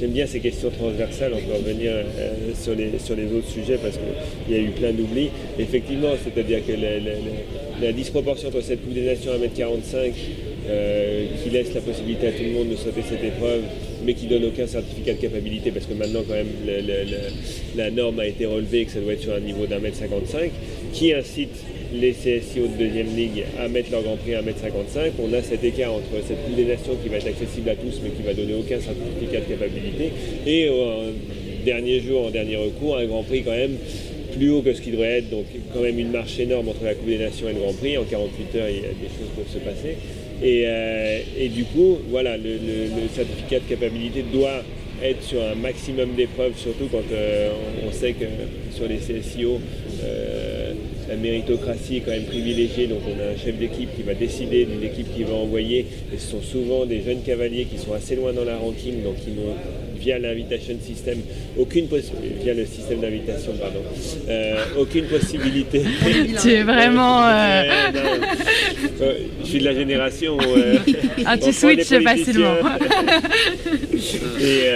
J'aime 0.00 0.12
bien 0.12 0.26
ces 0.26 0.38
questions 0.38 0.70
transversales, 0.70 1.32
on 1.34 1.40
peut 1.40 1.54
revenir 1.54 1.90
euh, 1.92 2.54
sur, 2.54 2.76
les, 2.76 3.00
sur 3.00 3.16
les 3.16 3.24
autres 3.32 3.48
sujets 3.48 3.78
parce 3.82 3.96
qu'il 3.96 4.54
y 4.54 4.56
a 4.56 4.62
eu 4.62 4.70
plein 4.70 4.92
d'oublis. 4.92 5.28
Effectivement, 5.58 6.10
c'est-à-dire 6.22 6.64
que 6.64 6.72
la, 7.82 7.92
disproportion 7.92 8.48
entre 8.48 8.60
cette 8.60 8.84
Coupe 8.84 8.94
des 8.94 9.06
Nations 9.06 9.32
à 9.32 9.38
1m45 9.38 10.12
euh, 10.68 11.26
qui 11.42 11.50
laisse 11.50 11.72
la 11.74 11.80
possibilité 11.80 12.28
à 12.28 12.32
tout 12.32 12.42
le 12.42 12.50
monde 12.50 12.68
de 12.70 12.76
sauter 12.76 13.02
cette 13.08 13.24
épreuve, 13.24 13.62
mais 14.04 14.14
qui 14.14 14.26
donne 14.26 14.44
aucun 14.44 14.66
certificat 14.66 15.14
de 15.14 15.18
capacité, 15.18 15.70
parce 15.70 15.86
que 15.86 15.94
maintenant 15.94 16.20
quand 16.26 16.34
même 16.34 16.46
la 17.76 17.90
norme 17.90 18.20
a 18.20 18.26
été 18.26 18.46
relevée 18.46 18.84
que 18.84 18.92
ça 18.92 19.00
doit 19.00 19.14
être 19.14 19.22
sur 19.22 19.34
un 19.34 19.40
niveau 19.40 19.66
d'un 19.66 19.78
mètre 19.78 19.96
55, 19.96 20.50
qui 20.92 21.12
incite 21.12 21.56
les 21.92 22.12
CSIO 22.12 22.66
de 22.66 22.84
deuxième 22.84 23.16
ligue 23.16 23.44
à 23.58 23.68
mettre 23.68 23.90
leur 23.90 24.02
Grand 24.02 24.16
Prix 24.16 24.34
à 24.34 24.42
1m55. 24.42 25.12
On 25.20 25.32
a 25.32 25.42
cet 25.42 25.64
écart 25.64 25.94
entre 25.94 26.22
cette 26.26 26.44
Coupe 26.44 26.56
des 26.56 26.66
Nations 26.66 26.96
qui 27.02 27.08
va 27.08 27.16
être 27.16 27.28
accessible 27.28 27.70
à 27.70 27.76
tous 27.76 28.00
mais 28.02 28.10
qui 28.10 28.22
va 28.22 28.34
donner 28.34 28.54
aucun 28.54 28.78
certificat 28.78 29.40
de 29.40 29.54
capacité 29.54 30.12
et 30.46 30.68
en 30.68 31.64
dernier 31.64 32.00
jour, 32.00 32.26
en 32.26 32.30
dernier 32.30 32.56
recours, 32.56 32.98
un 32.98 33.06
Grand 33.06 33.22
Prix 33.22 33.42
quand 33.42 33.52
même 33.52 33.76
plus 34.36 34.50
haut 34.50 34.62
que 34.62 34.72
ce 34.74 34.80
qui 34.80 34.90
devrait 34.90 35.18
être, 35.18 35.30
donc 35.30 35.46
quand 35.72 35.80
même 35.80 35.98
une 35.98 36.10
marche 36.10 36.38
énorme 36.38 36.68
entre 36.68 36.84
la 36.84 36.94
Coupe 36.94 37.08
des 37.08 37.18
Nations 37.18 37.48
et 37.48 37.54
le 37.54 37.60
Grand 37.60 37.72
Prix. 37.72 37.96
En 37.98 38.04
48 38.04 38.58
heures, 38.58 38.68
il 38.68 38.76
y 38.76 38.78
a 38.78 38.82
des 38.82 39.08
choses 39.08 39.28
peuvent 39.36 39.52
se 39.52 39.58
passer. 39.58 39.96
Euh, 40.42 41.20
et, 41.38 41.48
du 41.48 41.64
coup, 41.64 41.98
voilà, 42.10 42.36
le, 42.36 42.58
certificat 43.14 43.60
de 43.60 43.68
capacité 43.68 44.24
doit 44.32 44.62
être 45.02 45.22
sur 45.22 45.42
un 45.42 45.54
maximum 45.54 46.14
d'épreuves, 46.14 46.56
surtout 46.56 46.88
quand 46.90 47.02
euh, 47.12 47.50
on, 47.86 47.92
sait 47.92 48.12
que 48.12 48.24
sur 48.74 48.88
les 48.88 48.96
CSIO, 48.96 49.60
euh, 50.02 50.37
la 51.08 51.16
méritocratie 51.16 51.96
est 51.96 52.00
quand 52.00 52.10
même 52.10 52.24
privilégiée, 52.24 52.86
donc 52.86 53.00
on 53.06 53.20
a 53.20 53.32
un 53.32 53.36
chef 53.36 53.56
d'équipe 53.56 53.88
qui 53.96 54.02
va 54.02 54.14
décider 54.14 54.64
d'une 54.66 54.82
équipe 54.82 55.14
qui 55.14 55.24
va 55.24 55.34
envoyer, 55.34 55.86
et 56.12 56.18
ce 56.18 56.30
sont 56.32 56.42
souvent 56.42 56.86
des 56.86 57.02
jeunes 57.02 57.22
cavaliers 57.22 57.64
qui 57.64 57.78
sont 57.78 57.94
assez 57.94 58.16
loin 58.16 58.32
dans 58.32 58.44
la 58.44 58.56
ranking, 58.56 59.02
donc 59.02 59.16
qui 59.16 59.30
n'ont 59.30 59.54
via 59.98 60.18
l'invitation 60.18 60.76
system, 60.84 61.18
aucune 61.58 61.88
possibilité, 61.88 62.36
via 62.42 62.54
le 62.54 62.66
système 62.66 63.00
d'invitation, 63.00 63.52
pardon, 63.60 63.80
euh, 64.28 64.64
aucune 64.78 65.06
possibilité. 65.06 65.82
tu 66.42 66.52
es 66.52 66.62
vraiment. 66.62 67.26
Euh, 67.26 67.64
je 69.42 69.46
suis 69.46 69.58
de 69.58 69.64
la 69.64 69.74
génération. 69.74 70.38
ah, 71.26 71.36
tu 71.36 71.52
switches 71.52 72.00
facilement. 72.02 72.54
et, 74.40 74.68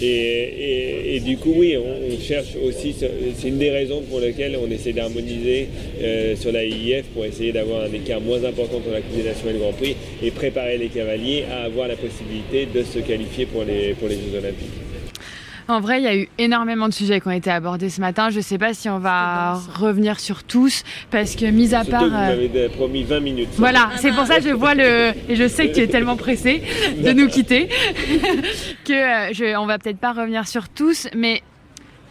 et, 0.00 1.20
du 1.24 1.36
coup, 1.36 1.54
oui, 1.56 1.76
on, 1.76 2.20
cherche 2.20 2.56
aussi, 2.64 2.94
c'est 2.94 3.48
une 3.48 3.58
des 3.58 3.70
raisons 3.70 4.02
pour 4.02 4.20
lesquelles 4.20 4.56
on 4.62 4.70
essaie 4.70 4.92
d'harmoniser 4.92 5.68
sur 6.36 6.52
la 6.52 6.64
IIF 6.64 7.06
pour 7.14 7.24
essayer 7.24 7.52
d'avoir 7.52 7.82
un 7.82 7.92
écart 7.92 8.20
moins 8.20 8.42
important 8.44 8.80
pour 8.80 8.92
la 8.92 9.00
nationale 9.00 9.54
du 9.54 9.60
Grand 9.60 9.72
Prix 9.72 9.96
et 10.22 10.30
préparer 10.30 10.78
les 10.78 10.88
cavaliers 10.88 11.44
à 11.50 11.64
avoir 11.64 11.88
la 11.88 11.96
possibilité 11.96 12.66
de 12.72 12.82
se 12.82 12.98
qualifier 12.98 13.46
pour 13.46 13.64
les 13.64 13.94
Jeux 13.94 14.38
Olympiques. 14.38 14.87
En 15.70 15.80
vrai, 15.80 16.00
il 16.00 16.04
y 16.04 16.06
a 16.06 16.16
eu 16.16 16.28
énormément 16.38 16.88
de 16.88 16.94
sujets 16.94 17.20
qui 17.20 17.28
ont 17.28 17.30
été 17.30 17.50
abordés 17.50 17.90
ce 17.90 18.00
matin. 18.00 18.30
Je 18.30 18.38
ne 18.38 18.42
sais 18.42 18.56
pas 18.56 18.72
si 18.72 18.88
on 18.88 18.98
va 18.98 19.60
revenir 19.74 20.18
sur 20.18 20.42
tous, 20.42 20.82
parce 21.10 21.36
que, 21.36 21.44
mis 21.44 21.74
à 21.74 21.84
part. 21.84 22.04
Vous 22.04 22.10
m'avez 22.10 22.70
promis 22.70 23.04
20 23.04 23.20
minutes. 23.20 23.48
Voilà, 23.58 23.90
c'est 23.96 24.12
pour 24.12 24.24
ça 24.24 24.36
que 24.36 24.44
je 24.44 24.54
vois 24.54 24.74
le. 24.74 25.12
Et 25.28 25.36
je 25.36 25.46
sais 25.46 25.68
que 25.68 25.74
tu 25.74 25.80
es 25.80 25.86
tellement 25.86 26.16
pressé 26.16 26.62
de 26.96 27.12
nous 27.12 27.28
quitter 27.28 27.68
que 28.86 29.34
je... 29.34 29.58
on 29.58 29.66
va 29.66 29.78
peut-être 29.78 29.98
pas 29.98 30.12
revenir 30.12 30.48
sur 30.48 30.70
tous, 30.70 31.06
mais 31.14 31.42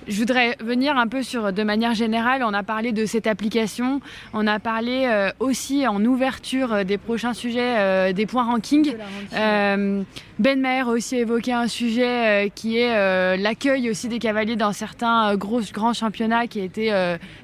je 0.08 0.18
voudrais 0.20 0.56
venir 0.60 0.98
un 0.98 1.08
peu 1.08 1.22
sur, 1.22 1.52
de 1.52 1.64
manière 1.64 1.94
générale, 1.94 2.44
on 2.44 2.54
a 2.54 2.64
parlé 2.64 2.92
de 2.92 3.06
cette 3.06 3.28
application, 3.28 4.02
on 4.34 4.48
a 4.48 4.60
parlé 4.60 5.06
euh, 5.06 5.32
aussi 5.40 5.88
en 5.88 6.04
ouverture 6.06 6.74
euh, 6.74 6.84
des 6.84 6.98
prochains 6.98 7.34
sujets 7.34 7.76
euh, 7.78 8.14
des 8.14 8.26
points 8.26 8.46
ranking. 8.46 8.96
ben 9.32 10.62
Maher 10.62 10.88
a 10.88 10.92
aussi 10.92 11.16
évoqué 11.18 11.52
un 11.52 11.68
sujet 11.68 12.52
qui 12.54 12.78
est 12.78 13.38
l'accueil 13.38 13.90
aussi 13.90 14.08
des 14.08 14.20
cavaliers 14.20 14.56
dans 14.56 14.72
certains 14.72 15.36
gros, 15.36 15.62
grands 15.74 15.94
championnats 15.94 16.46
qui 16.46 16.60
étaient 16.60 16.92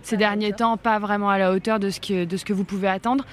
ces 0.04 0.16
derniers 0.16 0.54
temps 0.54 0.78
pas 0.78 1.00
vraiment 1.00 1.32
à 1.32 1.40
la 1.40 1.54
hauteur 1.54 1.80
de 1.80 1.90
ce 1.90 2.00
que, 2.00 2.26
de 2.26 2.38
ce 2.38 2.46
que 2.46 2.54
vous 2.54 2.64
pouvez 2.64 2.88
attendre. 2.88 3.26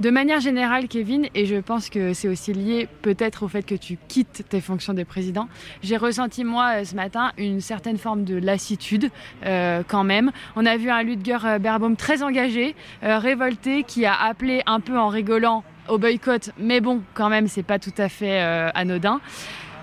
De 0.00 0.10
manière 0.10 0.40
générale, 0.40 0.88
Kevin, 0.88 1.28
et 1.34 1.46
je 1.46 1.56
pense 1.56 1.90
que 1.90 2.14
c'est 2.14 2.28
aussi 2.28 2.52
lié 2.52 2.88
peut-être 3.02 3.42
au 3.42 3.48
fait 3.48 3.62
que 3.62 3.74
tu 3.74 3.98
quittes 4.08 4.44
tes 4.48 4.60
fonctions 4.60 4.94
de 4.94 5.02
président, 5.04 5.48
j'ai 5.82 5.96
ressenti 5.96 6.44
moi 6.44 6.80
euh, 6.80 6.84
ce 6.84 6.94
matin 6.94 7.32
une 7.36 7.60
certaine 7.60 7.98
forme 7.98 8.24
de 8.24 8.36
lassitude 8.36 9.10
euh, 9.44 9.82
quand 9.86 10.02
même. 10.02 10.32
On 10.56 10.64
a 10.64 10.76
vu 10.76 10.90
un 10.90 11.02
Ludger 11.02 11.38
euh, 11.44 11.58
Berbaum 11.58 11.96
très 11.96 12.22
engagé, 12.22 12.74
révolté, 13.02 13.84
qui 13.84 14.06
a 14.06 14.14
appelé 14.14 14.62
un 14.66 14.80
peu 14.80 14.98
en 14.98 15.08
rigolant 15.08 15.62
au 15.88 15.98
boycott, 15.98 16.50
mais 16.58 16.80
bon, 16.80 17.02
quand 17.14 17.28
même, 17.28 17.48
c'est 17.48 17.62
pas 17.62 17.78
tout 17.78 17.94
à 17.98 18.08
fait 18.08 18.40
anodin. 18.74 19.20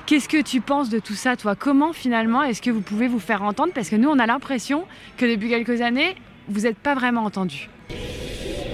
Qu'est-ce 0.05 0.29
que 0.29 0.41
tu 0.41 0.59
penses 0.61 0.89
de 0.89 0.99
tout 0.99 1.13
ça, 1.13 1.35
toi? 1.35 1.55
Comment 1.55 1.93
finalement 1.93 2.41
est-ce 2.41 2.61
que 2.61 2.71
vous 2.71 2.81
pouvez 2.81 3.07
vous 3.07 3.19
faire 3.19 3.43
entendre? 3.43 3.73
Parce 3.73 3.89
que 3.89 3.95
nous, 3.95 4.09
on 4.09 4.17
a 4.17 4.25
l'impression 4.25 4.85
que 5.17 5.25
depuis 5.25 5.49
quelques 5.49 5.81
années, 5.81 6.15
vous 6.47 6.61
n'êtes 6.61 6.77
pas 6.77 6.95
vraiment 6.95 7.23
entendu. 7.23 7.69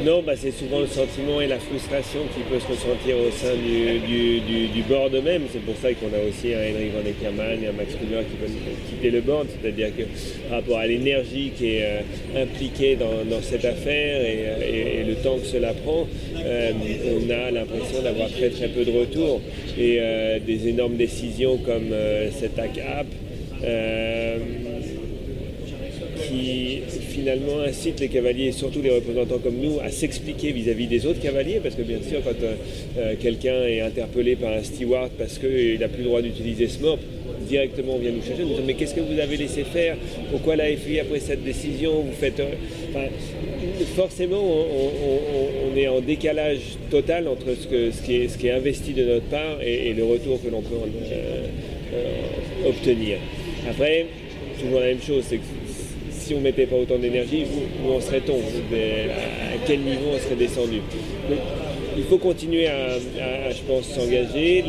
Non, 0.06 0.22
bah, 0.22 0.34
c'est 0.36 0.52
souvent 0.52 0.82
le 0.82 0.86
sentiment 0.86 1.42
et 1.42 1.48
la 1.48 1.58
frustration 1.58 2.20
qui 2.36 2.42
peut 2.42 2.60
se 2.60 2.68
ressentir 2.68 3.18
au 3.18 3.32
sein 3.32 3.56
du, 3.56 3.98
du, 4.02 4.68
du, 4.68 4.82
board 4.84 5.16
même. 5.24 5.42
C'est 5.52 5.66
pour 5.66 5.76
ça 5.78 5.92
qu'on 5.94 6.14
a 6.14 6.30
aussi 6.30 6.54
un 6.54 6.60
Henry 6.60 6.90
Van 6.90 7.10
Eckermann 7.10 7.64
et 7.64 7.68
un 7.68 7.72
Max 7.72 7.96
Kruger 7.96 8.22
qui 8.30 8.38
veulent 8.38 8.62
quitter 8.88 9.10
le 9.10 9.22
board. 9.22 9.48
C'est-à-dire 9.50 9.88
que 9.98 10.04
par 10.48 10.60
rapport 10.60 10.78
à 10.78 10.86
l'énergie 10.86 11.54
qui 11.58 11.78
est 11.78 11.82
euh, 11.82 12.44
impliquée 12.44 12.96
dans, 12.96 13.42
cette 13.42 13.66
affaire 13.66 14.22
et, 14.22 15.04
le 15.08 15.16
temps 15.16 15.40
que 15.40 15.48
cela 15.48 15.74
prend, 15.74 16.08
euh, 16.38 16.72
on 17.18 17.30
a 17.32 17.50
l'impression 17.50 18.04
d'avoir 18.04 18.30
très 18.30 18.52
très 18.52 18.68
peu 18.68 18.86
de 18.86 18.92
retours. 18.92 19.42
Et 19.76 19.98
euh, 20.00 20.38
des 20.38 20.68
énormes 20.68 20.98
décisions 20.98 21.58
comme 21.58 21.90
cette 22.32 22.60
ACAP 22.60 23.08
qui 26.36 26.82
finalement 26.90 27.62
incite 27.62 28.00
les 28.00 28.08
cavaliers, 28.10 28.52
surtout 28.52 28.82
les 28.82 28.90
représentants 28.92 29.40
comme 29.40 29.56
nous, 29.56 29.80
à 29.80 29.90
s'expliquer 29.90 30.52
vis-à-vis 30.52 30.88
des 30.88 31.06
autres 31.06 31.22
cavaliers, 31.22 31.60
parce 31.62 31.76
que 31.76 31.82
bien 31.82 32.00
sûr, 32.08 32.22
quand 32.24 32.42
euh, 32.44 32.56
euh, 32.98 33.16
quelqu'un 33.20 33.64
est 33.66 33.82
interpellé 33.82 34.36
par 34.36 34.52
un 34.52 34.64
steward 34.64 35.12
parce 35.18 35.38
qu'il 35.38 35.80
n'a 35.80 35.88
plus 35.88 36.00
le 36.04 36.10
droit 36.10 36.22
d'utiliser 36.22 36.68
ce 36.68 36.82
mot, 36.82 36.98
directement 37.48 37.96
on 37.96 38.00
vient 38.00 38.12
nous 38.12 38.24
chercher, 38.24 38.44
nous 38.44 38.56
mais 38.66 38.74
qu'est-ce 38.74 38.96
que 38.96 39.02
vous 39.02 39.20
avez 39.20 39.38
laissé 39.38 39.64
faire? 39.64 39.98
Pourquoi 40.32 40.56
la 40.56 40.66
FI 40.66 41.00
après 41.00 41.20
cette 41.20 41.44
décision? 41.44 42.02
Vous 42.02 42.14
faites 42.14 42.40
euh, 42.40 43.08
forcément 43.96 44.42
on, 44.42 45.78
est 45.78 45.88
en 45.88 46.00
décalage 46.00 46.78
total 46.90 47.28
entre 47.28 47.48
ce 47.60 48.38
qui 48.38 48.48
est 48.48 48.52
investi 48.52 48.94
de 48.94 49.04
notre 49.04 49.26
part 49.26 49.62
et, 49.62 49.94
le 49.94 50.04
retour 50.06 50.42
que 50.42 50.50
l'on 50.50 50.62
peut 50.62 50.76
obtenir. 52.66 53.18
Après, 53.70 54.06
toujours 54.60 54.80
la 54.80 54.88
même 54.88 55.02
chose, 55.02 55.24
c'est 55.28 55.38
que 55.38 55.44
si 56.26 56.34
on 56.34 56.38
ne 56.38 56.44
mettait 56.44 56.66
pas 56.66 56.76
autant 56.76 56.98
d'énergie, 56.98 57.44
où, 57.86 57.92
en 57.92 58.02
serait-on 58.02 58.38
À 58.38 59.58
quel 59.68 59.80
niveau 59.80 60.10
on 60.16 60.20
serait 60.20 60.36
descendu? 60.36 60.82
Il 61.98 62.04
faut 62.04 62.18
continuer 62.18 62.68
à, 62.68 62.98
je 63.52 63.62
pense, 63.68 63.88
s'engager. 63.88 64.64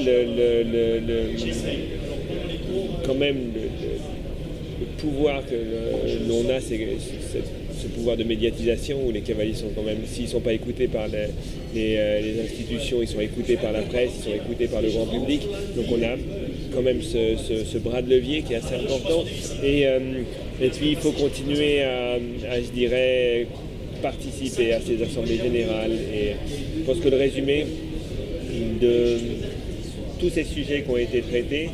quand 3.07 3.15
même, 3.15 3.37
le, 3.55 4.87
pouvoir 4.99 5.43
que 5.47 5.55
l'on 6.29 6.49
a, 6.55 6.61
c'est 6.61 6.79
ce 7.81 7.87
pouvoir 7.89 8.17
de 8.17 8.25
médiatisation 8.25 8.99
où 9.07 9.11
les 9.11 9.21
cavaliers 9.21 9.55
sont 9.55 9.71
quand 9.75 9.83
même, 9.83 9.99
s'ils 10.07 10.25
ne 10.25 10.31
sont 10.31 10.41
pas 10.41 10.53
écoutés 10.53 10.89
par 10.89 11.07
les, 11.09 11.97
euh, 11.97 12.45
institutions, 12.45 12.99
ils 13.03 13.09
sont 13.09 13.21
écoutés 13.21 13.57
par 13.57 13.73
la 13.73 13.83
presse, 13.83 14.11
ils 14.19 14.25
sont 14.25 14.35
écoutés 14.35 14.67
par 14.67 14.83
le 14.83 14.89
grand 14.91 15.07
public. 15.07 15.43
Donc 15.77 15.87
on 15.91 16.03
a 16.03 16.17
quand 16.77 16.83
même 16.83 17.01
ce, 17.01 17.79
bras 17.79 18.03
de 18.03 18.11
levier 18.11 18.43
qui 18.43 18.53
est 18.53 18.57
assez 18.57 18.75
important. 18.75 19.25
Et, 19.65 19.87
euh, 19.87 19.99
puis 20.59 20.91
il 20.91 20.97
faut 20.97 21.13
continuer 21.13 21.83
à, 21.83 22.19
je 22.61 22.71
dirais, 22.71 23.47
participer 24.03 24.75
à 24.75 24.81
ces 24.81 25.03
assemblées 25.03 25.39
générales. 25.39 25.93
Et 25.93 26.33
je 26.79 26.85
pense 26.85 26.99
que 26.99 27.09
le 27.09 27.17
résumé 27.17 27.67
de 28.81 29.17
tous 30.21 30.29
ces 30.29 30.45
sujets 30.45 30.83
qui 30.83 30.91
ont 30.91 30.99
été 30.99 31.23
traités 31.23 31.71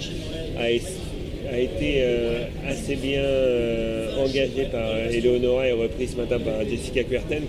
a, 0.57 0.71
été 0.71 1.97
euh, 1.99 2.45
assez 2.67 2.95
bien 2.95 3.23
euh, 3.23 4.25
engagé 4.25 4.67
par 4.71 4.97
Eleonora 5.11 5.69
et 5.69 5.73
repris 5.73 6.07
ce 6.07 6.17
matin 6.17 6.39
par 6.39 6.65
Jessica 6.69 7.03
Querten. 7.03 7.43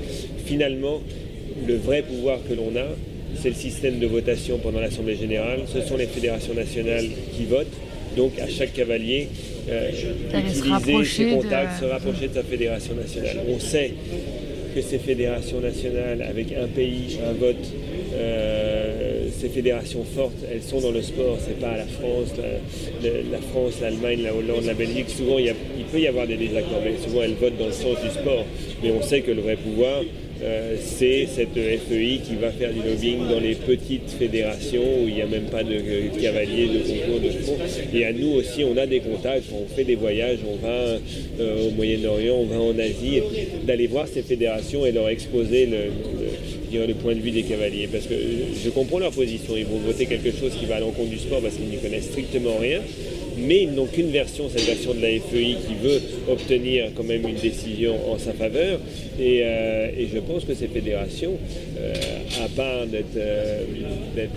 Finalement, 0.45 1.01
le 1.67 1.75
vrai 1.75 2.01
pouvoir 2.01 2.39
que 2.49 2.53
l'on 2.53 2.75
a, 2.75 2.87
c'est 3.41 3.49
le 3.49 3.55
système 3.55 3.99
de 3.99 4.07
votation 4.07 4.57
pendant 4.57 4.79
l'Assemblée 4.79 5.15
générale. 5.15 5.61
Ce 5.71 5.81
sont 5.81 5.97
les 5.97 6.07
fédérations 6.07 6.53
nationales 6.53 7.05
qui 7.35 7.45
votent. 7.45 7.67
Donc 8.15 8.37
à 8.39 8.47
chaque 8.47 8.73
cavalier, 8.73 9.27
euh, 9.69 9.89
utiliser 10.33 11.03
ses 11.05 11.25
contacts, 11.35 11.79
se 11.79 11.85
rapprocher 11.85 12.27
de 12.27 12.33
sa 12.33 12.43
fédération 12.43 12.93
nationale. 12.95 13.37
On 13.49 13.59
sait 13.59 13.91
que 14.75 14.81
ces 14.81 14.99
fédérations 14.99 15.59
nationales, 15.59 16.21
avec 16.21 16.47
un 16.53 16.67
pays, 16.67 17.19
un 17.27 17.33
vote, 17.33 17.55
euh, 18.15 19.27
ces 19.39 19.49
fédérations 19.49 20.03
fortes, 20.03 20.37
elles 20.51 20.61
sont 20.61 20.81
dans 20.81 20.91
le 20.91 21.01
sport. 21.01 21.37
C'est 21.39 21.59
pas 21.59 21.77
la 21.77 21.85
France, 21.85 22.29
la, 23.03 23.37
France, 23.39 23.73
l'Allemagne, 23.81 24.21
la 24.23 24.35
Hollande, 24.35 24.65
la 24.65 24.73
Belgique. 24.73 25.09
Souvent, 25.09 25.39
il, 25.39 25.53
il, 25.77 25.85
peut 25.85 25.99
y 25.99 26.07
avoir 26.07 26.27
des 26.27 26.37
désaccords, 26.37 26.81
mais 26.83 26.93
souvent 27.03 27.23
elles 27.23 27.35
votent 27.35 27.57
dans 27.57 27.67
le 27.67 27.71
sens 27.71 27.97
du 28.01 28.09
sport. 28.09 28.45
Mais 28.83 28.91
on 28.91 29.01
sait 29.01 29.21
que 29.21 29.31
le 29.31 29.41
vrai 29.41 29.55
pouvoir, 29.55 30.01
euh, 30.43 30.75
c'est 30.79 31.25
cette 31.25 31.53
FEI 31.55 32.19
qui 32.23 32.35
va 32.35 32.51
faire 32.51 32.73
du 32.73 32.79
lobbying 32.79 33.19
dans 33.29 33.39
les 33.39 33.55
petites 33.55 34.09
fédérations 34.09 34.83
où 34.83 35.07
il 35.07 35.15
n'y 35.15 35.21
a 35.21 35.25
même 35.25 35.45
pas 35.45 35.63
de 35.63 35.75
cavaliers, 36.21 36.67
de 36.67 36.79
concours, 36.79 37.19
de 37.21 37.29
fonds. 37.29 37.57
Et 37.93 38.05
à 38.05 38.11
nous 38.11 38.31
aussi, 38.33 38.63
on 38.63 38.75
a 38.75 38.85
des 38.85 38.99
contacts, 38.99 39.45
on 39.53 39.73
fait 39.73 39.85
des 39.85 39.95
voyages, 39.95 40.39
on 40.45 40.55
va 40.55 40.99
euh, 41.39 41.67
au 41.67 41.71
Moyen-Orient, 41.71 42.35
on 42.35 42.45
va 42.45 42.59
en 42.59 42.77
Asie, 42.77 43.21
d'aller 43.65 43.87
voir 43.87 44.07
ces 44.07 44.21
fédérations 44.21 44.85
et 44.85 44.91
leur 44.91 45.07
exposer 45.07 45.65
le, 45.65 46.87
le 46.87 46.93
point 46.93 47.15
de 47.15 47.21
vue 47.21 47.31
des 47.31 47.43
cavaliers. 47.43 47.87
Parce 47.91 48.05
que 48.05 48.15
je 48.15 48.69
comprends 48.69 48.99
leur 48.99 49.11
position, 49.11 49.55
ils 49.55 49.65
vont 49.65 49.77
voter 49.77 50.07
quelque 50.07 50.31
chose 50.31 50.53
qui 50.59 50.65
va 50.65 50.75
à 50.75 50.79
l'encontre 50.81 51.09
du 51.09 51.19
sport 51.19 51.39
parce 51.41 51.55
qu'ils 51.55 51.67
n'y 51.67 51.77
connaissent 51.77 52.09
strictement 52.09 52.57
rien 52.59 52.81
mais 53.37 53.63
ils 53.63 53.71
n'ont 53.71 53.85
qu'une 53.85 54.11
version, 54.11 54.49
cette 54.49 54.65
version 54.65 54.93
de 54.93 55.01
la 55.01 55.09
FEI 55.09 55.55
qui 55.67 55.75
veut 55.81 56.01
obtenir 56.29 56.91
quand 56.95 57.03
même 57.03 57.27
une 57.27 57.35
décision 57.35 57.95
en 58.11 58.17
sa 58.17 58.33
faveur. 58.33 58.79
Et, 59.19 59.41
euh, 59.43 59.89
je 60.13 60.19
pense 60.19 60.45
que 60.45 60.53
ces 60.53 60.67
fédérations, 60.67 61.37
euh, 61.79 61.93
à 62.43 62.49
part 62.49 62.85
euh, 62.93 63.61
d'être 64.15 64.31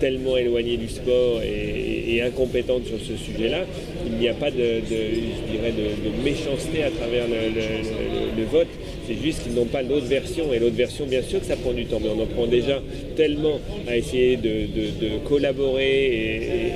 tellement 0.00 0.36
éloignées 0.36 0.76
du 0.76 0.88
sport 0.88 1.40
et, 1.42 2.20
incompétentes 2.22 2.86
sur 2.86 2.98
ce 2.98 3.16
sujet-là, 3.22 3.66
il 4.06 4.14
n'y 4.14 4.28
a 4.28 4.32
pas 4.32 4.50
de, 4.50 4.56
je 4.56 5.52
dirais 5.52 5.72
de, 5.72 6.24
méchanceté 6.24 6.82
à 6.82 6.90
travers 6.90 7.24
le, 7.28 8.44
vote. 8.44 8.68
C'est 9.06 9.20
juste 9.22 9.42
qu'ils 9.42 9.52
n'ont 9.52 9.66
pas 9.66 9.82
l'autre 9.82 10.06
version. 10.06 10.52
Et 10.52 10.58
l'autre 10.58 10.76
version, 10.76 11.04
bien 11.04 11.22
sûr 11.22 11.40
que 11.40 11.46
ça 11.46 11.56
prend 11.56 11.72
du 11.72 11.84
temps, 11.84 12.00
mais 12.02 12.08
on 12.08 12.22
en 12.22 12.26
prend 12.26 12.46
déjà 12.46 12.82
tellement 13.16 13.60
à 13.86 13.96
essayer 13.96 14.36
de, 14.36 15.18
collaborer 15.24 16.06